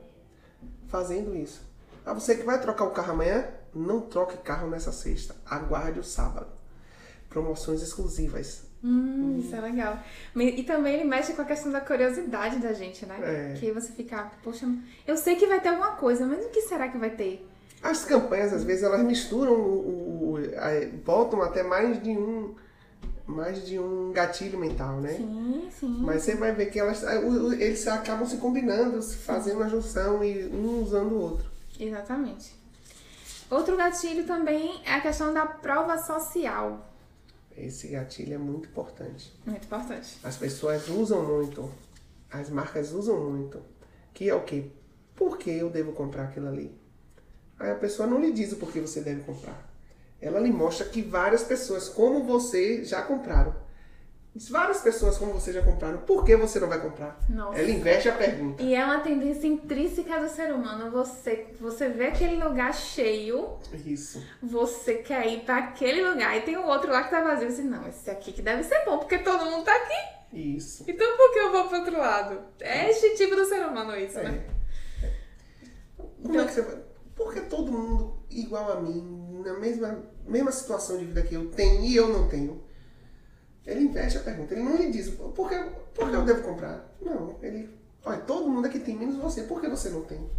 fazendo 0.89 1.35
isso. 1.37 1.63
Ah, 2.05 2.13
você 2.13 2.35
que 2.37 2.43
vai 2.45 2.61
trocar 2.61 2.85
o 2.85 2.91
carro 2.91 3.13
amanhã? 3.13 3.47
Não 3.75 4.01
troque 4.01 4.37
carro 4.39 4.69
nessa 4.69 4.91
sexta. 4.93 5.35
Aguarde 5.47 6.01
o 6.01 6.05
sábado. 6.05 6.49
Promoções 7.29 7.83
exclusivas. 7.83 8.63
Hum, 8.83 9.37
isso 9.39 9.55
é 9.55 9.61
legal. 9.61 9.99
E 10.35 10.63
também 10.65 10.95
ele 10.95 11.05
mexe 11.05 11.35
com 11.35 11.43
a 11.43 11.45
questão 11.45 11.71
da 11.71 11.81
curiosidade 11.81 12.59
da 12.59 12.73
gente, 12.73 13.05
né? 13.07 13.19
É. 13.23 13.55
Que 13.59 13.71
você 13.71 13.93
fica, 13.93 14.31
poxa, 14.43 14.67
eu 15.07 15.17
sei 15.17 15.37
que 15.37 15.47
vai 15.47 15.61
ter 15.61 15.69
alguma 15.69 15.93
coisa, 15.93 16.27
mas 16.27 16.45
o 16.45 16.49
que 16.49 16.63
será 16.63 16.89
que 16.89 16.97
vai 16.99 17.11
ter? 17.11 17.47
As 17.83 18.05
campanhas, 18.05 18.53
às 18.53 18.65
vezes, 18.65 18.83
elas 18.83 19.03
misturam 19.05 19.53
o- 19.53 20.33
o- 20.33 20.37
a- 20.39 20.87
botam 21.05 21.43
até 21.43 21.63
mais 21.63 22.03
de 22.03 22.11
um 22.11 22.55
mais 23.31 23.67
de 23.67 23.79
um 23.79 24.13
gatilho 24.13 24.59
mental, 24.59 25.01
né? 25.01 25.15
Sim, 25.15 25.69
sim. 25.79 25.99
Mas 26.03 26.23
você 26.23 26.35
vai 26.35 26.53
ver 26.55 26.67
que 26.71 26.79
elas, 26.79 27.03
o- 27.03 27.53
eles 27.55 27.87
acabam 27.87 28.27
se 28.27 28.37
combinando, 28.39 29.01
se 29.03 29.17
fazendo 29.17 29.57
uma 29.59 29.69
junção 29.69 30.23
e 30.25 30.47
um 30.47 30.83
usando 30.83 31.13
o 31.13 31.21
outro. 31.21 31.51
Exatamente. 31.79 32.55
Outro 33.51 33.77
gatilho 33.77 34.25
também 34.27 34.81
é 34.85 34.95
a 34.95 35.01
questão 35.01 35.33
da 35.35 35.47
prova 35.47 35.99
social. 35.99 36.87
Esse 37.57 37.89
gatilho 37.89 38.35
é 38.35 38.39
muito 38.39 38.69
importante. 38.69 39.33
Muito 39.45 39.65
importante. 39.65 40.19
As 40.23 40.37
pessoas 40.37 40.89
usam 40.89 41.23
muito, 41.25 41.71
as 42.31 42.49
marcas 42.51 42.93
usam 42.93 43.19
muito, 43.31 43.61
que 44.15 44.29
é 44.29 44.35
o 44.35 44.43
quê? 44.45 44.67
Por 45.17 45.37
que 45.37 45.51
eu 45.51 45.69
devo 45.69 45.93
comprar 45.93 46.25
aquilo 46.25 46.49
ali? 46.49 46.75
Aí 47.59 47.71
a 47.71 47.75
pessoa 47.75 48.09
não 48.09 48.21
lhe 48.21 48.33
diz 48.33 48.53
o 48.53 48.57
porquê 48.57 48.81
você 48.81 49.01
deve 49.03 49.23
comprar. 49.23 49.69
Ela 50.21 50.39
lhe 50.41 50.51
mostra 50.53 50.87
que 50.87 51.01
várias 51.03 51.43
pessoas 51.43 51.89
como 51.89 52.25
você 52.25 52.85
já 52.85 53.03
compraram. 53.03 53.55
Várias 54.49 54.81
pessoas 54.81 55.19
como 55.19 55.33
você 55.33 55.53
já 55.53 55.61
compraram. 55.61 55.99
Por 55.99 56.25
que 56.25 56.37
você 56.37 56.61
não 56.61 56.69
vai 56.69 56.81
comprar? 56.81 57.19
Nossa. 57.29 57.59
Ela 57.59 57.69
inverte 57.71 58.09
a 58.09 58.13
pergunta. 58.15 58.63
E 58.63 58.75
é 58.75 58.85
uma 58.85 59.01
tendência 59.01 59.47
intrínseca 59.49 60.21
do 60.21 60.29
ser 60.29 60.53
humano. 60.55 60.89
Você, 60.93 61.49
você 61.61 61.89
vê 61.89 62.07
aquele 62.07 62.43
lugar 62.43 62.73
cheio, 62.73 63.57
Isso. 63.85 64.23
você 64.41 64.95
quer 64.97 65.27
ir 65.27 65.41
pra 65.41 65.57
aquele 65.59 66.09
lugar 66.09 66.37
e 66.39 66.43
tem 66.43 66.57
o 66.57 66.65
outro 66.65 66.93
lá 66.93 67.03
que 67.03 67.11
tá 67.11 67.21
vazio. 67.23 67.51
Você, 67.51 67.63
não, 67.63 67.89
esse 67.89 68.09
aqui 68.09 68.33
que 68.33 68.41
deve 68.41 68.63
ser 68.63 68.85
bom, 68.85 68.99
porque 68.99 69.19
todo 69.19 69.45
mundo 69.51 69.65
tá 69.65 69.75
aqui. 69.75 70.21
Isso. 70.39 70.85
Então 70.87 71.17
por 71.17 71.33
que 71.33 71.39
eu 71.41 71.51
vou 71.51 71.67
pro 71.67 71.79
outro 71.79 71.99
lado? 71.99 72.41
É 72.61 72.89
este 72.89 73.17
tipo 73.17 73.35
do 73.35 73.45
ser 73.47 73.67
humano 73.67 73.97
isso, 73.97 74.19
É. 74.21 74.23
né? 74.25 74.45
Como 76.23 76.41
é 76.41 76.45
que 76.45 76.53
você 76.53 76.63
vai? 76.63 76.79
Por 77.17 77.35
que 77.35 77.41
todo 77.43 77.73
mundo 77.73 78.17
igual 78.31 78.71
a 78.73 78.81
mim, 78.81 79.43
na 79.45 79.55
mesma, 79.59 80.03
mesma 80.27 80.53
situação 80.53 80.99
de 80.99 81.05
vida 81.05 81.23
que 81.23 81.35
eu 81.35 81.51
tenho 81.51 81.85
e 81.85 81.97
eu 81.97 82.09
não 82.09 82.29
tenho? 82.29 82.63
Ele 83.67 83.85
inverte 83.85 84.17
a 84.17 84.21
pergunta. 84.21 84.55
Ele 84.55 84.63
não 84.63 84.77
lhe 84.77 84.91
diz 84.91 85.11
por 85.11 85.49
que, 85.49 85.57
por 85.95 86.09
que 86.09 86.17
eu 86.17 86.25
devo 86.25 86.43
comprar. 86.43 86.97
Não, 87.01 87.37
ele. 87.43 87.71
Olha, 88.05 88.19
todo 88.21 88.49
mundo 88.49 88.67
aqui 88.67 88.79
tem 88.79 88.97
menos 88.97 89.17
você, 89.17 89.43
por 89.43 89.61
que 89.61 89.69
você 89.69 89.91
não 89.91 90.03
tem? 90.03 90.31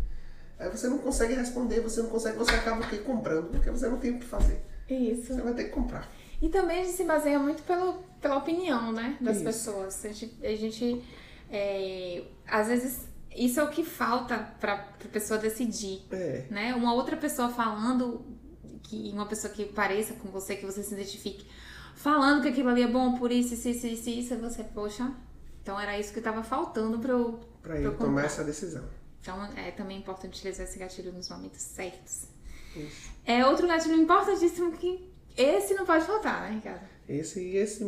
Aí 0.57 0.69
você 0.69 0.87
não 0.87 0.97
consegue 0.97 1.33
responder, 1.33 1.79
você 1.79 2.01
não 2.01 2.09
consegue, 2.09 2.37
você 2.37 2.55
acaba 2.55 2.81
o 2.81 2.89
quê? 2.89 2.97
Comprando, 2.97 3.49
porque 3.49 3.69
você 3.69 3.87
não 3.87 3.97
tem 3.97 4.15
o 4.15 4.19
que 4.19 4.25
fazer. 4.25 4.61
Isso. 4.89 5.33
Você 5.33 5.41
vai 5.41 5.53
ter 5.53 5.65
que 5.65 5.69
comprar. 5.69 6.11
E 6.41 6.49
também 6.49 6.81
a 6.81 6.83
gente 6.83 6.95
se 6.95 7.03
baseia 7.03 7.39
muito 7.39 7.61
pelo, 7.63 8.03
pela 8.19 8.37
opinião, 8.37 8.91
né? 8.91 9.17
Das 9.21 9.37
Isso. 9.37 9.45
pessoas. 9.45 10.03
A 10.03 10.07
gente, 10.09 10.45
a 10.45 10.55
gente 10.55 11.03
é, 11.51 12.23
às 12.47 12.67
vezes, 12.67 13.07
isso 13.35 13.59
é 13.59 13.63
o 13.63 13.69
que 13.69 13.83
falta 13.83 14.37
pra, 14.59 14.77
pra 14.77 15.09
pessoa 15.09 15.37
decidir. 15.37 16.03
É. 16.11 16.45
né? 16.49 16.73
Uma 16.73 16.93
outra 16.93 17.17
pessoa 17.17 17.49
falando, 17.49 18.25
que 18.83 19.11
uma 19.13 19.25
pessoa 19.25 19.51
que 19.53 19.65
pareça 19.65 20.13
com 20.15 20.29
você, 20.29 20.55
que 20.55 20.65
você 20.65 20.83
se 20.83 20.93
identifique, 20.93 21.45
falando 21.95 22.41
que 22.41 22.49
aquilo 22.49 22.69
ali 22.69 22.81
é 22.83 22.87
bom 22.87 23.17
por 23.17 23.31
isso, 23.31 23.53
isso, 23.53 23.67
isso, 23.69 23.87
isso, 23.87 24.09
isso, 24.09 24.33
e 24.33 24.37
você, 24.37 24.63
poxa, 24.63 25.11
então 25.61 25.79
era 25.79 25.97
isso 25.99 26.13
que 26.13 26.21
tava 26.21 26.43
faltando 26.43 26.99
pra 26.99 27.11
eu, 27.11 27.39
pra 27.61 27.75
ele 27.77 27.85
eu 27.87 27.91
tomar 27.97 28.07
comprar. 28.07 28.25
essa 28.25 28.43
decisão. 28.43 28.83
Então 29.21 29.43
é 29.55 29.69
também 29.71 29.97
importante 29.99 30.37
utilizar 30.39 30.65
esse 30.65 30.79
gatilho 30.79 31.11
nos 31.13 31.29
momentos 31.29 31.61
certos. 31.61 32.23
Isso. 32.75 33.11
É 33.25 33.45
outro 33.45 33.67
gatilho 33.67 33.95
importantíssimo 33.95 34.71
que 34.71 35.07
esse 35.37 35.73
não 35.75 35.85
pode 35.85 36.05
faltar, 36.05 36.41
né, 36.49 36.55
Ricardo? 36.55 36.81
Esse, 37.07 37.55
esse, 37.55 37.87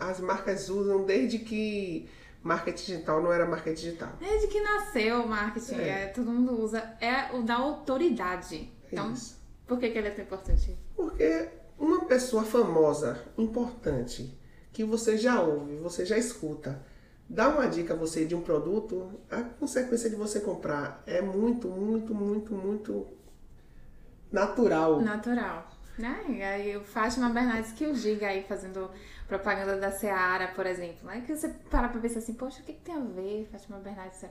as 0.00 0.18
marcas 0.20 0.68
usam 0.68 1.04
desde 1.04 1.38
que 1.38 2.08
marketing 2.42 2.92
digital 2.94 3.22
não 3.22 3.32
era 3.32 3.46
marketing 3.46 3.80
digital. 3.82 4.12
Desde 4.18 4.48
que 4.48 4.60
nasceu 4.60 5.22
o 5.22 5.28
marketing, 5.28 5.74
É. 5.74 5.88
é, 5.88 6.06
todo 6.08 6.30
mundo 6.30 6.60
usa, 6.60 6.80
é 7.00 7.32
o 7.36 7.42
da 7.42 7.56
autoridade. 7.56 8.68
Então, 8.90 9.12
Isso. 9.12 9.36
Por 9.72 9.78
que, 9.78 9.88
que 9.88 9.96
ele 9.96 10.08
é 10.08 10.10
tão 10.10 10.22
importante? 10.22 10.76
Porque 10.94 11.48
uma 11.78 12.04
pessoa 12.04 12.44
famosa, 12.44 13.18
importante, 13.38 14.38
que 14.70 14.84
você 14.84 15.16
já 15.16 15.40
ouve, 15.40 15.76
você 15.76 16.04
já 16.04 16.18
escuta, 16.18 16.84
dá 17.26 17.48
uma 17.48 17.66
dica 17.66 17.94
a 17.94 17.96
você 17.96 18.26
de 18.26 18.34
um 18.34 18.42
produto, 18.42 19.18
a 19.30 19.40
consequência 19.40 20.10
de 20.10 20.16
você 20.16 20.40
comprar 20.40 21.02
é 21.06 21.22
muito, 21.22 21.68
muito, 21.68 22.14
muito, 22.14 22.54
muito 22.54 23.06
natural. 24.30 25.00
Natural. 25.00 25.70
Né? 25.98 26.22
E 26.28 26.42
aí 26.42 26.76
o 26.76 26.84
Fátima 26.84 27.30
Bernardes 27.30 27.72
que 27.72 27.86
o 27.86 27.94
diga 27.94 28.26
aí 28.26 28.42
fazendo 28.42 28.90
propaganda 29.26 29.78
da 29.78 29.90
Seara, 29.90 30.48
por 30.48 30.66
exemplo. 30.66 31.06
Né? 31.06 31.22
Que 31.26 31.34
você 31.34 31.48
para 31.48 31.88
pra 31.88 31.98
pensar 31.98 32.18
assim, 32.18 32.34
poxa, 32.34 32.60
o 32.60 32.64
que, 32.64 32.74
que 32.74 32.82
tem 32.82 32.94
a 32.94 33.00
ver 33.00 33.48
Fátima 33.50 33.78
Bernardes? 33.78 34.22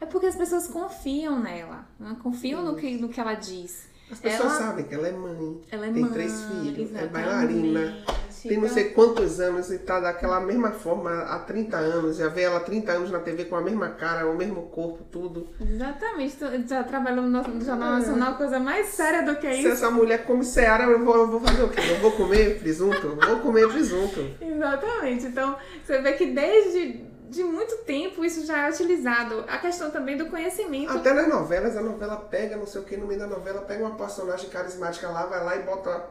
É 0.00 0.06
porque 0.06 0.26
as 0.26 0.36
pessoas 0.36 0.66
confiam 0.66 1.38
nela, 1.38 1.86
né? 2.00 2.16
confiam 2.22 2.62
no 2.62 2.74
que, 2.74 2.96
no 2.96 3.10
que 3.10 3.20
ela 3.20 3.34
diz. 3.34 3.97
As 4.10 4.18
pessoas 4.20 4.52
Ela- 4.52 4.58
sabem 4.60 4.84
que 4.86 4.94
ela 4.94 5.06
é 5.08 5.12
mãe, 5.12 5.60
Ela 5.70 5.86
é 5.86 5.92
tem 5.92 6.02
mãe, 6.02 6.12
três 6.12 6.42
filhos, 6.44 6.94
é 6.94 7.06
bailarina, 7.06 7.96
tem 8.42 8.52
não 8.56 8.64
Então- 8.64 8.68
sei 8.74 8.84
quantos 8.90 9.38
anos 9.40 9.70
e 9.70 9.78
tá 9.78 10.00
daquela 10.00 10.40
mesma 10.40 10.70
forma 10.70 11.10
há 11.24 11.38
30 11.40 11.76
anos. 11.76 12.16
Já 12.16 12.28
vê 12.28 12.42
ela 12.42 12.56
há 12.56 12.60
30 12.60 12.92
anos 12.92 13.10
na 13.10 13.18
TV 13.18 13.44
com 13.44 13.56
a 13.56 13.60
mesma 13.60 13.90
cara, 13.90 14.26
o 14.30 14.34
mesmo 14.36 14.62
corpo, 14.62 15.04
tudo. 15.10 15.48
Exatamente, 15.60 16.36
já 16.66 16.82
trabalhou 16.84 17.24
no 17.24 17.42
Jornal 17.62 17.94
É. 17.94 17.98
Nacional, 17.98 18.34
coisa 18.36 18.58
mais 18.58 18.86
séria 18.88 19.22
do 19.22 19.36
que 19.36 19.52
Se 19.52 19.58
isso. 19.60 19.68
essa 19.68 19.90
mulher 19.90 20.24
come 20.24 20.44
Seara, 20.44 20.84
eu 20.84 21.04
vou, 21.04 21.16
eu 21.16 21.26
vou 21.28 21.40
fazer 21.40 21.62
o 21.64 21.68
quê? 21.68 21.80
Eu 21.90 21.98
vou 22.00 22.12
comer 22.12 22.58
presunto? 22.60 23.16
Vou 23.26 23.40
comer 23.40 23.68
presunto. 23.68 24.20
Exatamente. 24.40 25.26
Então, 25.26 25.56
você 25.84 26.00
vê 26.00 26.12
que 26.12 26.26
desde 26.26 27.04
de 27.28 27.44
muito 27.44 27.76
tempo 27.78 28.24
isso 28.24 28.44
já 28.46 28.66
é 28.66 28.70
utilizado. 28.70 29.44
A 29.48 29.58
questão 29.58 29.90
também 29.90 30.16
do 30.16 30.26
conhecimento. 30.26 30.90
Até 30.90 31.12
nas 31.12 31.28
novelas, 31.28 31.76
a 31.76 31.82
novela 31.82 32.16
pega, 32.16 32.56
não 32.56 32.66
sei 32.66 32.80
o 32.80 32.84
que, 32.84 32.96
no 32.96 33.06
meio 33.06 33.20
da 33.20 33.26
novela, 33.26 33.62
pega 33.62 33.84
uma 33.84 33.96
personagem 33.96 34.48
carismática 34.48 35.08
lá, 35.08 35.26
vai 35.26 35.44
lá 35.44 35.56
e 35.56 35.62
bota 35.62 36.04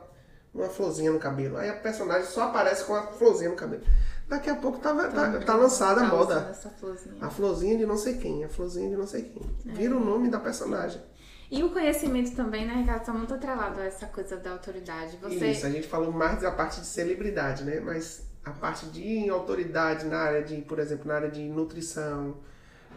uma 0.53 0.67
florzinha 0.69 1.11
no 1.11 1.19
cabelo. 1.19 1.57
Aí 1.57 1.69
a 1.69 1.73
personagem 1.73 2.25
só 2.27 2.43
aparece 2.43 2.83
com 2.85 2.95
a 2.95 3.03
florzinha 3.07 3.49
no 3.49 3.55
cabelo. 3.55 3.83
Daqui 4.27 4.49
a 4.49 4.55
pouco 4.55 4.79
tá, 4.79 4.93
tá, 4.93 5.39
tá 5.39 5.55
lançada 5.55 6.01
a 6.01 6.09
Tá 6.09 6.15
moda. 6.15 6.47
Essa 6.49 6.69
florzinha. 6.69 7.15
A 7.21 7.29
florzinha 7.29 7.77
de 7.77 7.85
não 7.85 7.97
sei 7.97 8.17
quem, 8.17 8.43
a 8.43 8.49
florzinha 8.49 8.89
de 8.89 8.97
não 8.97 9.07
sei 9.07 9.23
quem. 9.23 9.55
Vira 9.65 9.95
o 9.95 9.99
nome 10.03 10.29
da 10.29 10.39
personagem. 10.39 11.01
E 11.49 11.63
o 11.63 11.71
conhecimento 11.71 12.35
também, 12.35 12.65
né, 12.65 12.73
Ricardo, 12.73 12.99
está 12.99 13.13
muito 13.13 13.33
atrelado 13.33 13.79
a 13.79 13.85
essa 13.85 14.05
coisa 14.07 14.35
da 14.35 14.51
autoridade. 14.51 15.17
Você... 15.21 15.47
Isso, 15.47 15.65
a 15.65 15.69
gente 15.69 15.87
falou 15.87 16.11
mais 16.11 16.41
da 16.41 16.51
parte 16.51 16.81
de 16.81 16.87
celebridade, 16.87 17.63
né? 17.63 17.79
Mas 17.79 18.26
a 18.47 18.51
parte 18.51 18.85
de 18.87 19.29
autoridade 19.29 20.05
na 20.05 20.17
área 20.17 20.43
de, 20.43 20.61
por 20.61 20.79
exemplo, 20.79 21.07
na 21.07 21.15
área 21.15 21.29
de 21.29 21.43
nutrição, 21.43 22.37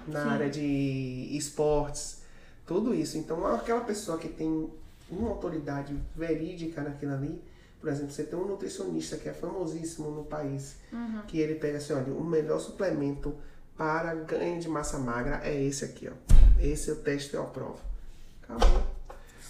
na 0.06 0.22
Sim. 0.22 0.28
área 0.28 0.50
de 0.50 1.28
esportes, 1.36 2.22
tudo 2.66 2.94
isso. 2.94 3.18
Então, 3.18 3.44
aquela 3.46 3.80
pessoa 3.80 4.16
que 4.16 4.28
tem 4.28 4.70
uma 5.10 5.30
autoridade 5.30 5.96
verídica 6.14 6.82
naquilo 6.82 7.14
ali, 7.14 7.42
por 7.80 7.88
exemplo, 7.88 8.12
você 8.12 8.24
tem 8.24 8.38
um 8.38 8.46
nutricionista 8.46 9.16
que 9.16 9.28
é 9.28 9.32
famosíssimo 9.32 10.10
no 10.10 10.24
país, 10.24 10.76
uhum. 10.92 11.22
que 11.26 11.38
ele 11.38 11.54
pega 11.54 11.78
assim, 11.78 11.94
olha, 11.94 12.12
o 12.12 12.22
melhor 12.22 12.60
suplemento 12.60 13.34
para 13.76 14.14
ganho 14.14 14.60
de 14.60 14.68
massa 14.68 14.98
magra 14.98 15.40
é 15.42 15.62
esse 15.62 15.84
aqui, 15.84 16.08
ó. 16.08 16.34
Esse 16.60 16.90
é 16.90 16.92
o 16.92 16.96
teste 16.96 17.34
eu 17.34 17.42
aprovo. 17.42 17.80
Acabou. 18.42 18.89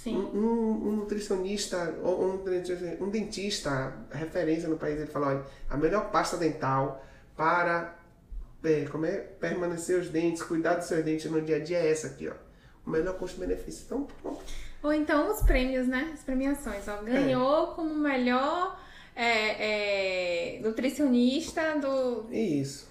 Um, 0.07 0.19
um, 0.19 0.89
um 0.89 0.97
nutricionista 0.97 1.95
ou 2.03 2.25
um, 2.25 3.05
um, 3.05 3.11
dentista, 3.11 3.93
referência 4.11 4.69
no 4.69 4.79
país, 4.79 4.99
ele 4.99 5.07
fala, 5.07 5.27
olha, 5.27 5.45
a 5.69 5.77
melhor 5.77 6.11
pasta 6.11 6.39
dental 6.39 7.05
para 7.37 7.97
é, 8.65 8.85
como 8.87 9.07
é, 9.07 9.19
permanecer 9.19 9.99
os 9.99 10.09
dentes, 10.09 10.43
cuidar 10.43 10.75
dos 10.75 10.87
seus 10.87 11.05
dentes 11.05 11.31
no 11.31 11.41
dia 11.43 11.57
a 11.57 11.59
dia 11.61 11.79
é 11.79 11.91
essa 11.91 12.09
aqui, 12.09 12.29
ó. 12.29 12.35
O 12.87 12.91
melhor 12.91 13.19
custo-benefício. 13.19 13.85
Então, 13.85 14.09
pronto. 14.23 14.43
Ou 14.83 14.93
então 14.93 15.31
os 15.31 15.43
prêmios, 15.43 15.87
né? 15.87 16.11
As 16.15 16.23
premiações. 16.23 16.89
Ó, 16.89 17.03
ganhou 17.03 17.73
é. 17.73 17.75
como 17.75 17.95
melhor 17.95 18.81
é, 19.15 20.57
é, 20.57 20.61
nutricionista 20.61 21.79
do. 21.79 22.33
Isso. 22.33 22.90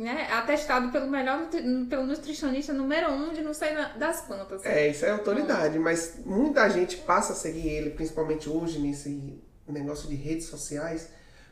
Né, 0.00 0.32
atestado 0.32 0.90
pelo 0.90 1.06
melhor 1.08 1.50
pelo 1.90 2.06
nutricionista 2.06 2.72
número 2.72 3.12
um 3.12 3.34
de 3.34 3.42
não 3.42 3.52
sei 3.52 3.74
das 3.98 4.22
quantas. 4.22 4.64
É, 4.64 4.88
isso 4.88 5.04
é 5.04 5.10
autoridade, 5.10 5.78
hum. 5.78 5.82
mas 5.82 6.14
muita 6.24 6.70
gente 6.70 6.96
passa 6.96 7.34
a 7.34 7.36
seguir 7.36 7.68
ele, 7.68 7.90
principalmente 7.90 8.48
hoje 8.48 8.78
nesse 8.78 9.38
negócio 9.68 10.08
de 10.08 10.14
redes 10.14 10.46
sociais, 10.46 11.10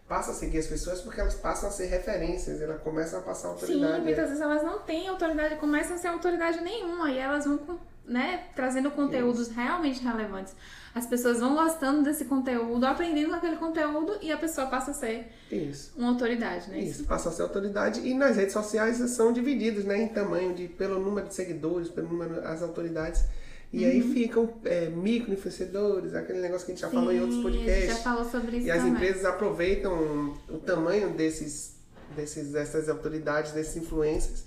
passa 0.08 0.30
a 0.30 0.34
seguir 0.34 0.60
as 0.60 0.66
pessoas 0.66 1.02
porque 1.02 1.20
elas 1.20 1.34
passam 1.34 1.68
a 1.68 1.72
ser 1.72 1.88
referências, 1.88 2.62
elas 2.62 2.80
começam 2.80 3.18
a 3.18 3.22
passar 3.22 3.48
autoridade. 3.48 3.96
Sim, 3.96 4.02
muitas 4.02 4.28
vezes 4.28 4.40
elas 4.40 4.62
não 4.62 4.78
têm 4.78 5.08
autoridade, 5.08 5.56
começam 5.56 5.96
a 5.96 5.98
ser 5.98 6.08
autoridade 6.08 6.62
nenhuma 6.62 7.10
e 7.10 7.18
elas 7.18 7.44
vão 7.44 7.78
né, 8.08 8.44
trazendo 8.56 8.90
conteúdos 8.90 9.48
realmente 9.48 10.02
relevantes. 10.02 10.54
As 10.94 11.06
pessoas 11.06 11.38
vão 11.38 11.54
gostando 11.54 12.02
desse 12.02 12.24
conteúdo, 12.24 12.84
aprendendo 12.84 13.34
aquele 13.34 13.56
conteúdo 13.56 14.16
e 14.22 14.32
a 14.32 14.36
pessoa 14.36 14.66
passa 14.66 14.90
a 14.90 14.94
ser 14.94 15.28
Isso. 15.52 15.92
uma 15.96 16.08
autoridade, 16.08 16.70
né? 16.70 16.80
Isso, 16.80 17.04
passa 17.04 17.28
a 17.28 17.32
ser 17.32 17.42
autoridade. 17.42 18.00
E 18.00 18.14
nas 18.14 18.36
redes 18.36 18.54
sociais 18.54 18.96
são 19.10 19.32
divididos, 19.32 19.84
né, 19.84 20.02
em 20.02 20.08
tamanho, 20.08 20.54
de, 20.54 20.66
pelo 20.66 20.98
número 20.98 21.28
de 21.28 21.34
seguidores, 21.34 21.88
pelo 21.88 22.08
número 22.08 22.40
das 22.40 22.62
autoridades. 22.62 23.24
E 23.70 23.84
uhum. 23.84 23.90
aí 23.90 24.02
ficam 24.14 24.54
é, 24.64 24.88
micro-influenciadores, 24.88 26.14
aquele 26.14 26.40
negócio 26.40 26.64
que 26.64 26.72
a 26.72 26.74
gente 26.74 26.80
já 26.80 26.88
Sim, 26.88 26.96
falou 26.96 27.12
em 27.12 27.20
outros 27.20 27.42
podcasts. 27.42 27.86
já 27.86 27.96
falou 27.96 28.24
sobre 28.24 28.56
isso 28.56 28.66
E 28.66 28.70
as 28.70 28.84
empresas 28.84 29.24
aproveitam 29.26 30.34
o 30.48 30.58
tamanho 30.58 31.10
desses, 31.10 31.76
desses, 32.16 32.50
dessas 32.50 32.88
autoridades, 32.88 33.52
desses 33.52 33.76
influencers, 33.76 34.44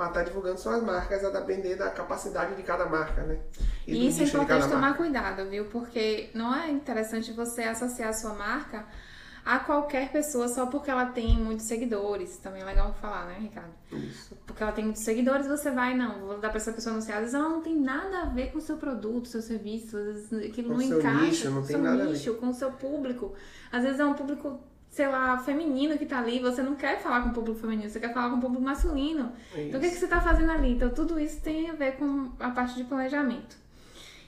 para 0.00 0.08
estar 0.08 0.20
tá 0.20 0.26
divulgando 0.26 0.58
suas 0.58 0.82
marcas, 0.82 1.22
a 1.22 1.28
depender 1.28 1.76
da 1.76 1.90
capacidade 1.90 2.54
de 2.54 2.62
cada 2.62 2.86
marca, 2.86 3.22
né? 3.22 3.38
E 3.86 4.08
isso 4.08 4.22
é 4.22 4.24
importante 4.24 4.62
tomar 4.66 4.80
marca. 4.80 4.96
cuidado, 4.96 5.44
viu? 5.50 5.66
Porque 5.66 6.30
não 6.32 6.54
é 6.54 6.70
interessante 6.70 7.32
você 7.32 7.64
associar 7.64 8.08
a 8.08 8.12
sua 8.14 8.32
marca 8.32 8.86
a 9.44 9.58
qualquer 9.58 10.10
pessoa 10.10 10.48
só 10.48 10.66
porque 10.66 10.90
ela 10.90 11.06
tem 11.06 11.36
muitos 11.36 11.66
seguidores. 11.66 12.38
Também 12.38 12.62
é 12.62 12.64
legal 12.64 12.94
falar, 12.94 13.26
né, 13.26 13.36
Ricardo? 13.40 13.72
Isso. 13.92 14.34
Porque 14.46 14.62
ela 14.62 14.72
tem 14.72 14.84
muitos 14.84 15.02
seguidores, 15.02 15.46
você 15.46 15.70
vai, 15.70 15.94
não, 15.94 16.20
vou 16.20 16.38
dar 16.38 16.48
pra 16.48 16.56
essa 16.56 16.72
pessoa 16.72 16.94
anunciar. 16.94 17.18
Às 17.18 17.24
vezes 17.24 17.34
ela 17.34 17.48
não 17.48 17.60
tem 17.60 17.78
nada 17.78 18.22
a 18.22 18.24
ver 18.24 18.52
com 18.52 18.58
o 18.58 18.62
seu 18.62 18.78
produto, 18.78 19.28
seu 19.28 19.42
serviço, 19.42 19.98
às 19.98 20.04
vezes 20.04 20.32
aquilo 20.32 20.70
com 20.70 20.76
não 20.76 20.82
encaixa 20.82 21.20
nicho, 21.20 21.50
não 21.50 21.56
com 21.56 21.60
o 21.60 21.66
seu 21.66 22.06
nicho, 22.06 22.34
com 22.36 22.48
o 22.48 22.54
seu 22.54 22.72
público. 22.72 23.34
Às 23.70 23.82
vezes 23.82 24.00
é 24.00 24.04
um 24.04 24.14
público 24.14 24.60
sei 24.90 25.06
lá, 25.06 25.38
feminino 25.38 25.96
que 25.96 26.04
tá 26.04 26.18
ali, 26.18 26.40
você 26.40 26.62
não 26.62 26.74
quer 26.74 27.00
falar 27.00 27.22
com 27.22 27.28
o 27.28 27.32
público 27.32 27.60
feminino, 27.60 27.88
você 27.88 28.00
quer 28.00 28.12
falar 28.12 28.28
com 28.30 28.36
o 28.36 28.40
público 28.40 28.62
masculino. 28.62 29.32
Isso. 29.52 29.60
Então 29.60 29.78
o 29.78 29.80
que, 29.80 29.88
é 29.88 29.90
que 29.90 29.96
você 29.96 30.08
tá 30.08 30.20
fazendo 30.20 30.50
ali? 30.50 30.72
Então 30.72 30.90
tudo 30.90 31.18
isso 31.18 31.40
tem 31.40 31.70
a 31.70 31.74
ver 31.74 31.92
com 31.92 32.32
a 32.40 32.50
parte 32.50 32.74
de 32.74 32.84
planejamento. 32.84 33.56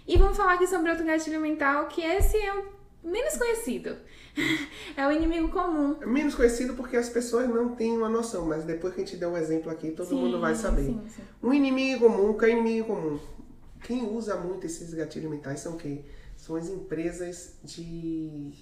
E 0.06 0.16
vamos 0.16 0.36
falar 0.36 0.54
aqui 0.54 0.66
sobre 0.66 0.90
outro 0.90 1.04
gatilho 1.04 1.40
mental, 1.40 1.86
que 1.86 2.00
esse 2.00 2.36
é 2.36 2.54
o 2.54 2.64
menos 3.02 3.36
conhecido. 3.36 3.96
é 4.96 5.06
o 5.06 5.10
inimigo 5.10 5.48
comum. 5.48 5.96
É 6.00 6.06
menos 6.06 6.34
conhecido 6.34 6.74
porque 6.74 6.96
as 6.96 7.08
pessoas 7.08 7.48
não 7.48 7.74
têm 7.74 7.96
uma 7.96 8.08
noção, 8.08 8.46
mas 8.46 8.64
depois 8.64 8.94
que 8.94 9.02
a 9.02 9.04
gente 9.04 9.16
der 9.16 9.26
um 9.26 9.36
exemplo 9.36 9.70
aqui, 9.70 9.90
todo 9.90 10.08
sim, 10.08 10.14
mundo 10.14 10.40
vai 10.40 10.54
saber. 10.54 10.84
Sim, 10.84 11.02
sim. 11.08 11.22
Um 11.42 11.52
inimigo 11.52 12.06
comum, 12.06 12.30
o 12.30 12.38
que 12.38 12.44
é 12.44 12.50
inimigo 12.50 12.86
comum? 12.86 13.18
Quem 13.82 14.04
usa 14.04 14.36
muito 14.36 14.64
esses 14.64 14.94
gatilhos 14.94 15.28
mentais 15.28 15.58
são 15.58 15.76
quem? 15.76 16.04
São 16.36 16.54
as 16.54 16.68
empresas 16.68 17.56
de 17.64 18.54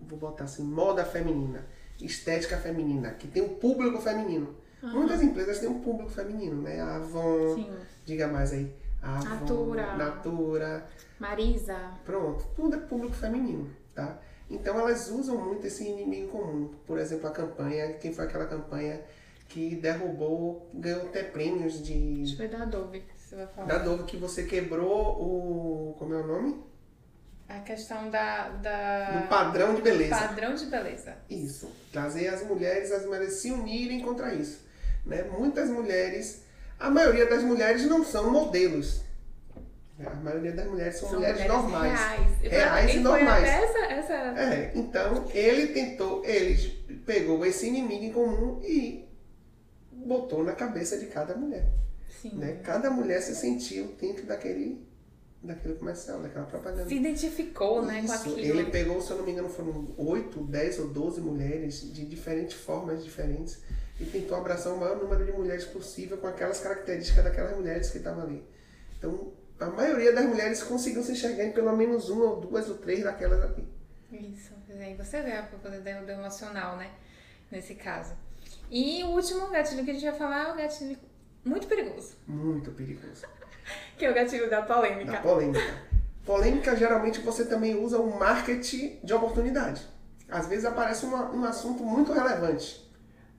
vou 0.00 0.18
botar 0.18 0.44
assim, 0.44 0.62
moda 0.62 1.04
feminina, 1.04 1.64
estética 2.00 2.56
feminina, 2.56 3.10
que 3.12 3.28
tem 3.28 3.42
um 3.42 3.56
público 3.56 4.00
feminino. 4.00 4.54
Uhum. 4.82 4.90
Muitas 4.90 5.22
empresas 5.22 5.58
têm 5.58 5.68
um 5.68 5.80
público 5.80 6.10
feminino, 6.10 6.62
né? 6.62 6.80
A 6.80 6.96
Avon, 6.96 7.54
Sim. 7.54 7.70
diga 8.04 8.26
mais 8.26 8.52
aí. 8.52 8.72
A 9.02 9.18
Avon, 9.18 9.28
Natura. 9.28 9.96
Natura. 9.96 10.86
Marisa. 11.18 11.76
Pronto, 12.04 12.46
tudo 12.56 12.76
é 12.76 12.78
público 12.78 13.14
feminino, 13.14 13.70
tá? 13.94 14.18
Então 14.50 14.78
elas 14.78 15.08
usam 15.10 15.36
muito 15.36 15.66
esse 15.66 15.86
inimigo 15.86 16.28
comum. 16.28 16.70
Por 16.86 16.98
exemplo, 16.98 17.28
a 17.28 17.30
campanha, 17.30 17.92
quem 17.94 18.12
foi 18.12 18.24
aquela 18.24 18.46
campanha 18.46 19.00
que 19.48 19.76
derrubou, 19.76 20.70
ganhou 20.72 21.02
até 21.02 21.22
prêmios 21.22 21.82
de. 21.82 22.22
Acho 22.22 22.32
que 22.32 22.36
foi 22.36 22.48
da 22.48 22.62
Adobe, 22.62 23.00
que 23.00 23.18
você 23.18 23.36
vai 23.36 23.46
falar. 23.48 23.66
Da 23.66 23.76
Adobe, 23.76 24.04
que 24.04 24.16
você 24.16 24.44
quebrou 24.44 25.20
o. 25.20 25.94
Como 25.98 26.14
é 26.14 26.20
o 26.20 26.26
nome? 26.26 26.69
A 27.50 27.58
questão 27.60 28.08
da, 28.10 28.48
da... 28.48 29.10
Do 29.10 29.28
padrão 29.28 29.74
de 29.74 29.82
beleza. 29.82 30.16
padrão 30.16 30.54
de 30.54 30.66
beleza. 30.66 31.16
Isso. 31.28 31.68
Trazer 31.92 32.28
as 32.28 32.44
mulheres, 32.44 32.92
as 32.92 33.04
mulheres 33.04 33.34
se 33.34 33.50
unirem 33.50 34.00
contra 34.02 34.32
isso. 34.32 34.64
Né? 35.04 35.24
Muitas 35.24 35.68
mulheres, 35.68 36.42
a 36.78 36.88
maioria 36.88 37.26
das 37.26 37.42
mulheres 37.42 37.84
não 37.86 38.04
são 38.04 38.30
modelos. 38.30 39.02
A 39.98 40.14
maioria 40.14 40.52
das 40.52 40.66
mulheres 40.66 40.94
são, 40.94 41.08
são 41.08 41.18
mulheres, 41.18 41.40
mulheres, 41.40 41.62
normais. 41.62 42.00
Reais, 42.00 42.40
reais 42.40 42.90
e, 42.90 42.96
e 42.96 43.00
normais. 43.00 43.44
Essa, 43.44 43.78
essa... 43.78 44.14
É, 44.40 44.72
então 44.76 45.24
ele 45.34 45.66
tentou, 45.74 46.24
ele 46.24 47.02
pegou 47.04 47.44
esse 47.44 47.66
inimigo 47.66 48.04
em 48.04 48.12
comum 48.12 48.60
e 48.62 49.08
botou 49.92 50.44
na 50.44 50.52
cabeça 50.52 50.96
de 50.96 51.06
cada 51.06 51.34
mulher. 51.34 51.66
Sim. 52.22 52.36
Né? 52.36 52.60
Cada 52.62 52.90
mulher 52.90 53.20
se 53.20 53.34
sentiu 53.34 53.88
dentro 54.00 54.24
daquele 54.24 54.88
daquele 55.42 55.74
comercial, 55.74 56.20
daquela 56.20 56.46
propaganda. 56.46 56.88
Se 56.88 56.94
identificou, 56.94 57.82
né, 57.82 58.02
com 58.06 58.12
aquilo. 58.12 58.38
Ele 58.38 58.64
pegou, 58.70 59.00
se 59.00 59.10
eu 59.10 59.18
não 59.18 59.24
me 59.24 59.32
engano, 59.32 59.48
foram 59.48 59.88
8, 59.96 60.44
10 60.44 60.78
ou 60.80 60.88
12 60.88 61.20
mulheres 61.20 61.92
de 61.92 62.04
diferentes 62.04 62.54
formas 62.54 63.02
diferentes 63.02 63.62
e 63.98 64.04
tentou 64.04 64.36
abraçar 64.36 64.72
o 64.72 64.78
maior 64.78 64.96
número 64.96 65.24
de 65.24 65.32
mulheres 65.32 65.64
possível 65.64 66.18
com 66.18 66.26
aquelas 66.26 66.60
características 66.60 67.24
daquelas 67.24 67.56
mulheres 67.56 67.90
que 67.90 67.98
estavam 67.98 68.24
ali. 68.24 68.44
Então, 68.98 69.32
a 69.58 69.66
maioria 69.66 70.12
das 70.12 70.26
mulheres 70.26 70.62
conseguiu 70.62 71.02
se 71.02 71.12
enxergar 71.12 71.44
em 71.44 71.52
pelo 71.52 71.74
menos 71.76 72.08
uma 72.08 72.24
ou 72.24 72.40
duas 72.40 72.68
ou 72.68 72.76
três 72.76 73.02
daquelas 73.04 73.42
ali. 73.42 73.66
Isso, 74.12 74.52
aí 74.68 74.94
você 74.94 75.22
vê 75.22 75.32
a 75.32 75.42
poder 75.42 75.80
do 75.80 76.10
emocional, 76.10 76.76
né, 76.76 76.90
nesse 77.50 77.74
caso. 77.74 78.14
E 78.70 79.02
o 79.04 79.08
último 79.08 79.48
gatilho 79.50 79.84
que 79.84 79.90
a 79.90 79.94
gente 79.94 80.04
vai 80.04 80.18
falar 80.18 80.48
é 80.48 80.52
o 80.52 80.56
gatilho 80.56 80.98
muito 81.44 81.66
perigoso. 81.66 82.14
Muito 82.26 82.70
perigoso. 82.72 83.26
que 83.96 84.04
é 84.04 84.10
o 84.10 84.14
gatilho 84.14 84.48
da 84.48 84.62
polêmica. 84.62 85.12
Da 85.12 85.20
polêmica. 85.20 85.90
Polêmica, 86.24 86.76
geralmente, 86.76 87.20
você 87.20 87.44
também 87.44 87.74
usa 87.74 87.98
o 87.98 88.18
marketing 88.18 88.98
de 89.02 89.12
oportunidade. 89.12 89.86
Às 90.28 90.46
vezes 90.46 90.64
aparece 90.64 91.04
uma, 91.04 91.30
um 91.32 91.44
assunto 91.44 91.82
muito 91.82 92.12
relevante, 92.12 92.88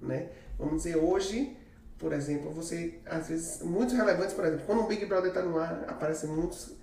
né? 0.01 0.29
Vamos 0.57 0.83
dizer, 0.83 0.97
hoje, 0.97 1.57
por 1.97 2.11
exemplo, 2.11 2.51
você, 2.51 2.99
às 3.05 3.29
vezes, 3.29 3.61
muito 3.61 3.95
relevantes, 3.95 4.33
por 4.33 4.45
exemplo, 4.45 4.65
quando 4.65 4.81
o 4.81 4.87
Big 4.87 5.05
Brother 5.05 5.29
está 5.29 5.41
no 5.41 5.57
ar, 5.57 5.85
aparecem 5.87 6.29
muitos, 6.29 6.75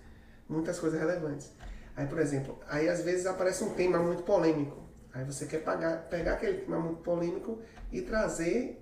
muitas 0.49 0.79
coisas 0.79 0.99
relevantes. 0.99 1.51
Aí, 1.97 2.07
por 2.07 2.21
exemplo, 2.21 2.59
aí 2.69 2.89
às 2.89 3.03
vezes 3.03 3.27
aparece 3.27 3.65
um 3.65 3.71
tema 3.75 3.99
muito 3.99 4.23
polêmico. 4.23 4.89
Aí 5.13 5.25
você 5.25 5.47
quer 5.47 5.65
pagar, 5.65 6.05
pegar 6.09 6.35
aquele 6.35 6.59
tema 6.59 6.79
muito 6.79 7.03
polêmico 7.03 7.61
e 7.91 8.01
trazer 8.03 8.81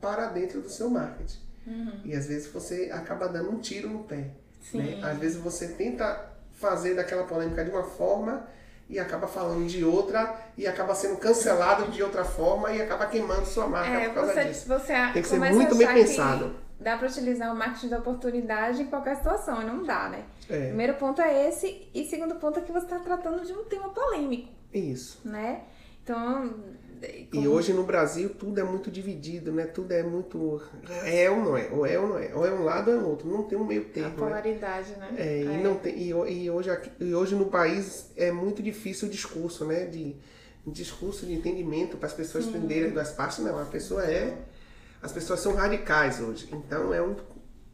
para 0.00 0.26
dentro 0.28 0.60
do 0.60 0.70
seu 0.70 0.88
marketing. 0.88 1.40
Uhum. 1.66 2.00
E 2.04 2.14
às 2.14 2.26
vezes 2.26 2.46
você 2.52 2.90
acaba 2.92 3.28
dando 3.28 3.50
um 3.50 3.58
tiro 3.58 3.88
no 3.88 4.04
pé. 4.04 4.30
Né? 4.72 5.00
Às 5.02 5.18
vezes 5.18 5.38
você 5.38 5.68
tenta 5.68 6.30
fazer 6.52 6.94
daquela 6.94 7.24
polêmica 7.24 7.64
de 7.64 7.70
uma 7.70 7.84
forma 7.84 8.46
e 8.88 8.98
acaba 8.98 9.26
falando 9.26 9.66
de 9.66 9.84
outra 9.84 10.36
e 10.56 10.66
acaba 10.66 10.94
sendo 10.94 11.16
cancelado 11.16 11.90
de 11.90 12.02
outra 12.02 12.24
forma 12.24 12.72
e 12.72 12.80
acaba 12.80 13.06
queimando 13.06 13.44
sua 13.46 13.66
marca 13.66 13.90
é, 13.90 14.08
por 14.08 14.14
causa 14.14 14.32
você, 14.32 14.44
disso. 14.44 14.68
Você 14.68 14.92
Tem 15.12 15.22
que 15.22 15.28
ser 15.28 15.38
muito 15.38 15.74
bem 15.76 15.88
pensado. 15.88 16.54
Dá 16.78 16.96
para 16.96 17.08
utilizar 17.08 17.52
o 17.52 17.56
marketing 17.56 17.88
da 17.88 17.98
oportunidade 17.98 18.82
em 18.82 18.86
qualquer 18.86 19.16
situação, 19.16 19.62
e 19.62 19.64
não 19.64 19.82
dá, 19.82 20.10
né? 20.10 20.24
É. 20.48 20.66
Primeiro 20.66 20.94
ponto 20.94 21.22
é 21.22 21.48
esse, 21.48 21.88
e 21.94 22.04
segundo 22.04 22.34
ponto 22.34 22.58
é 22.58 22.62
que 22.62 22.70
você 22.70 22.84
está 22.84 22.98
tratando 22.98 23.44
de 23.46 23.52
um 23.52 23.64
tema 23.64 23.88
polêmico. 23.88 24.52
Isso. 24.72 25.20
Né? 25.24 25.62
Então, 26.06 26.54
Como... 27.30 27.42
E 27.42 27.48
hoje 27.48 27.72
no 27.72 27.82
Brasil 27.82 28.30
tudo 28.30 28.60
é 28.60 28.62
muito 28.62 28.90
dividido, 28.90 29.52
né? 29.52 29.66
Tudo 29.66 29.92
é 29.92 30.04
muito. 30.04 30.62
É 31.04 31.28
ou 31.28 31.44
não 31.44 31.56
é? 31.56 31.68
Ou 31.70 31.84
é 31.84 31.98
ou 31.98 32.08
não 32.08 32.18
é? 32.18 32.34
Ou 32.34 32.46
é 32.46 32.52
um 32.52 32.62
lado 32.62 32.90
ou 32.92 32.96
é 32.96 33.02
outro. 33.02 33.28
Não 33.28 33.42
tem 33.42 33.58
um 33.58 33.64
meio 33.64 33.86
termo. 33.86 34.08
A 34.08 34.12
polaridade, 34.12 34.92
né? 34.92 35.10
né? 35.10 35.20
É, 35.20 35.42
E, 35.42 35.62
não 35.62 35.74
tem, 35.74 35.98
e, 35.98 36.08
e, 36.10 36.50
hoje, 36.50 36.70
aqui, 36.70 36.90
e 37.00 37.14
hoje 37.14 37.34
no 37.34 37.46
país 37.46 38.12
é 38.16 38.30
muito 38.30 38.62
difícil 38.62 39.08
o 39.08 39.10
discurso, 39.10 39.64
né? 39.64 39.84
De, 39.84 40.16
discurso 40.64 41.26
de 41.26 41.32
entendimento 41.32 41.96
para 41.96 42.06
as 42.06 42.12
pessoas 42.12 42.44
Sim. 42.44 42.50
entenderem 42.50 42.92
das 42.92 43.12
partes. 43.12 43.38
Não, 43.38 43.60
a 43.60 43.64
pessoa 43.64 44.04
é. 44.04 44.38
As 45.02 45.12
pessoas 45.12 45.40
são 45.40 45.54
radicais 45.54 46.20
hoje. 46.20 46.48
Então 46.52 46.94
é 46.94 47.02
um 47.02 47.16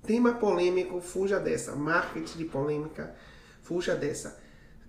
tema 0.03 0.35
polêmico, 0.35 1.01
fuja 1.01 1.39
dessa. 1.39 1.77
Marketing 1.77 2.39
de 2.39 2.45
polêmica, 2.47 3.15
fuja 3.63 3.95
dessa. 3.95 4.42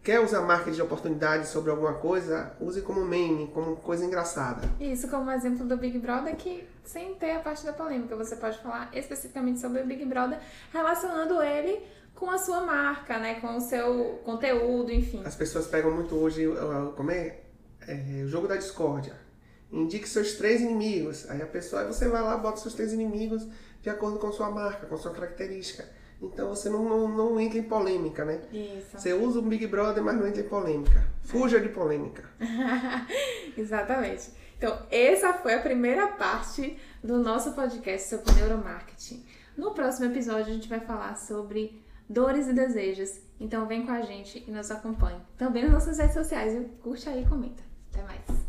Quer 0.04 0.20
usar 0.20 0.42
marketing 0.42 0.76
de 0.76 0.82
oportunidade 0.82 1.48
sobre 1.48 1.72
alguma 1.72 1.94
coisa? 1.94 2.52
Use 2.60 2.82
como 2.82 3.06
meme, 3.06 3.48
como 3.54 3.78
coisa 3.78 4.04
engraçada. 4.04 4.70
Isso, 4.78 5.08
como 5.08 5.32
exemplo 5.32 5.66
do 5.66 5.78
Big 5.78 5.98
Brother, 5.98 6.36
que 6.36 6.68
sem 6.84 7.16
ter 7.16 7.32
a 7.32 7.40
parte 7.40 7.64
da 7.64 7.72
polêmica, 7.72 8.14
você 8.18 8.36
pode 8.36 8.60
falar 8.60 8.90
especificamente 8.94 9.62
sobre 9.62 9.82
o 9.82 9.86
Big 9.86 10.04
Brother, 10.04 10.40
relacionando 10.74 11.42
ele 11.42 11.82
com 12.14 12.30
a 12.30 12.38
sua 12.38 12.66
marca, 12.66 13.18
né? 13.18 13.36
Com 13.36 13.56
o 13.56 13.62
seu 13.62 14.20
conteúdo, 14.26 14.92
enfim. 14.92 15.24
As 15.26 15.36
pessoas 15.36 15.68
pegam 15.68 15.92
muito 15.92 16.16
hoje, 16.16 16.46
como 16.98 17.10
é? 17.10 17.38
é 17.88 18.24
o 18.26 18.28
jogo 18.28 18.46
da 18.46 18.58
discórdia. 18.58 19.16
Indique 19.72 20.08
seus 20.10 20.34
três 20.34 20.60
inimigos. 20.60 21.30
Aí 21.30 21.42
a 21.42 21.48
pessoa, 21.48 21.82
aí 21.82 21.88
você 21.88 22.10
vai 22.10 22.22
lá, 22.22 22.36
bota 22.36 22.58
seus 22.58 22.74
três 22.74 22.92
inimigos 22.92 23.48
de 23.82 23.90
acordo 23.90 24.20
com 24.20 24.34
sua 24.34 24.52
marca, 24.52 24.86
com 24.86 24.98
sua 24.98 25.14
característica. 25.14 25.88
Então 26.24 26.50
você 26.50 26.70
não, 26.70 26.84
não, 26.84 27.08
não 27.08 27.40
entra 27.40 27.58
em 27.60 27.64
polêmica, 27.64 28.24
né? 28.24 28.42
Isso. 28.52 28.98
Você 28.98 29.14
usa 29.14 29.40
o 29.40 29.42
Big 29.42 29.68
Brother, 29.68 30.04
mas 30.04 30.16
não 30.16 30.28
entra 30.28 30.42
em 30.42 30.48
polêmica. 30.48 31.06
Fuja 31.24 31.60
de 31.60 31.70
polêmica. 31.70 32.24
Exatamente. 33.58 34.32
Então, 34.58 34.80
essa 34.90 35.34
foi 35.34 35.54
a 35.56 35.60
primeira 35.60 36.08
parte 36.08 36.80
do 37.04 37.18
nosso 37.18 37.52
podcast 37.52 38.10
sobre 38.10 38.32
neuromarketing. 38.34 39.26
No 39.58 39.72
próximo 39.72 40.06
episódio, 40.06 40.52
a 40.52 40.56
gente 40.56 40.70
vai 40.70 40.80
falar 40.80 41.18
sobre 41.18 41.84
dores 42.10 42.48
e 42.48 42.54
desejos. 42.54 43.20
Então, 43.40 43.68
vem 43.68 43.86
com 43.86 43.92
a 43.92 44.02
gente 44.02 44.42
e 44.48 44.52
nos 44.52 44.72
acompanhe. 44.72 45.20
Também 45.38 45.64
nas 45.64 45.74
nossas 45.74 45.98
redes 45.98 46.14
sociais, 46.14 46.54
viu? 46.54 46.70
Curte 46.82 47.10
aí 47.10 47.24
e 47.24 47.28
comenta. 47.28 47.62
Até 47.92 48.04
mais. 48.04 48.43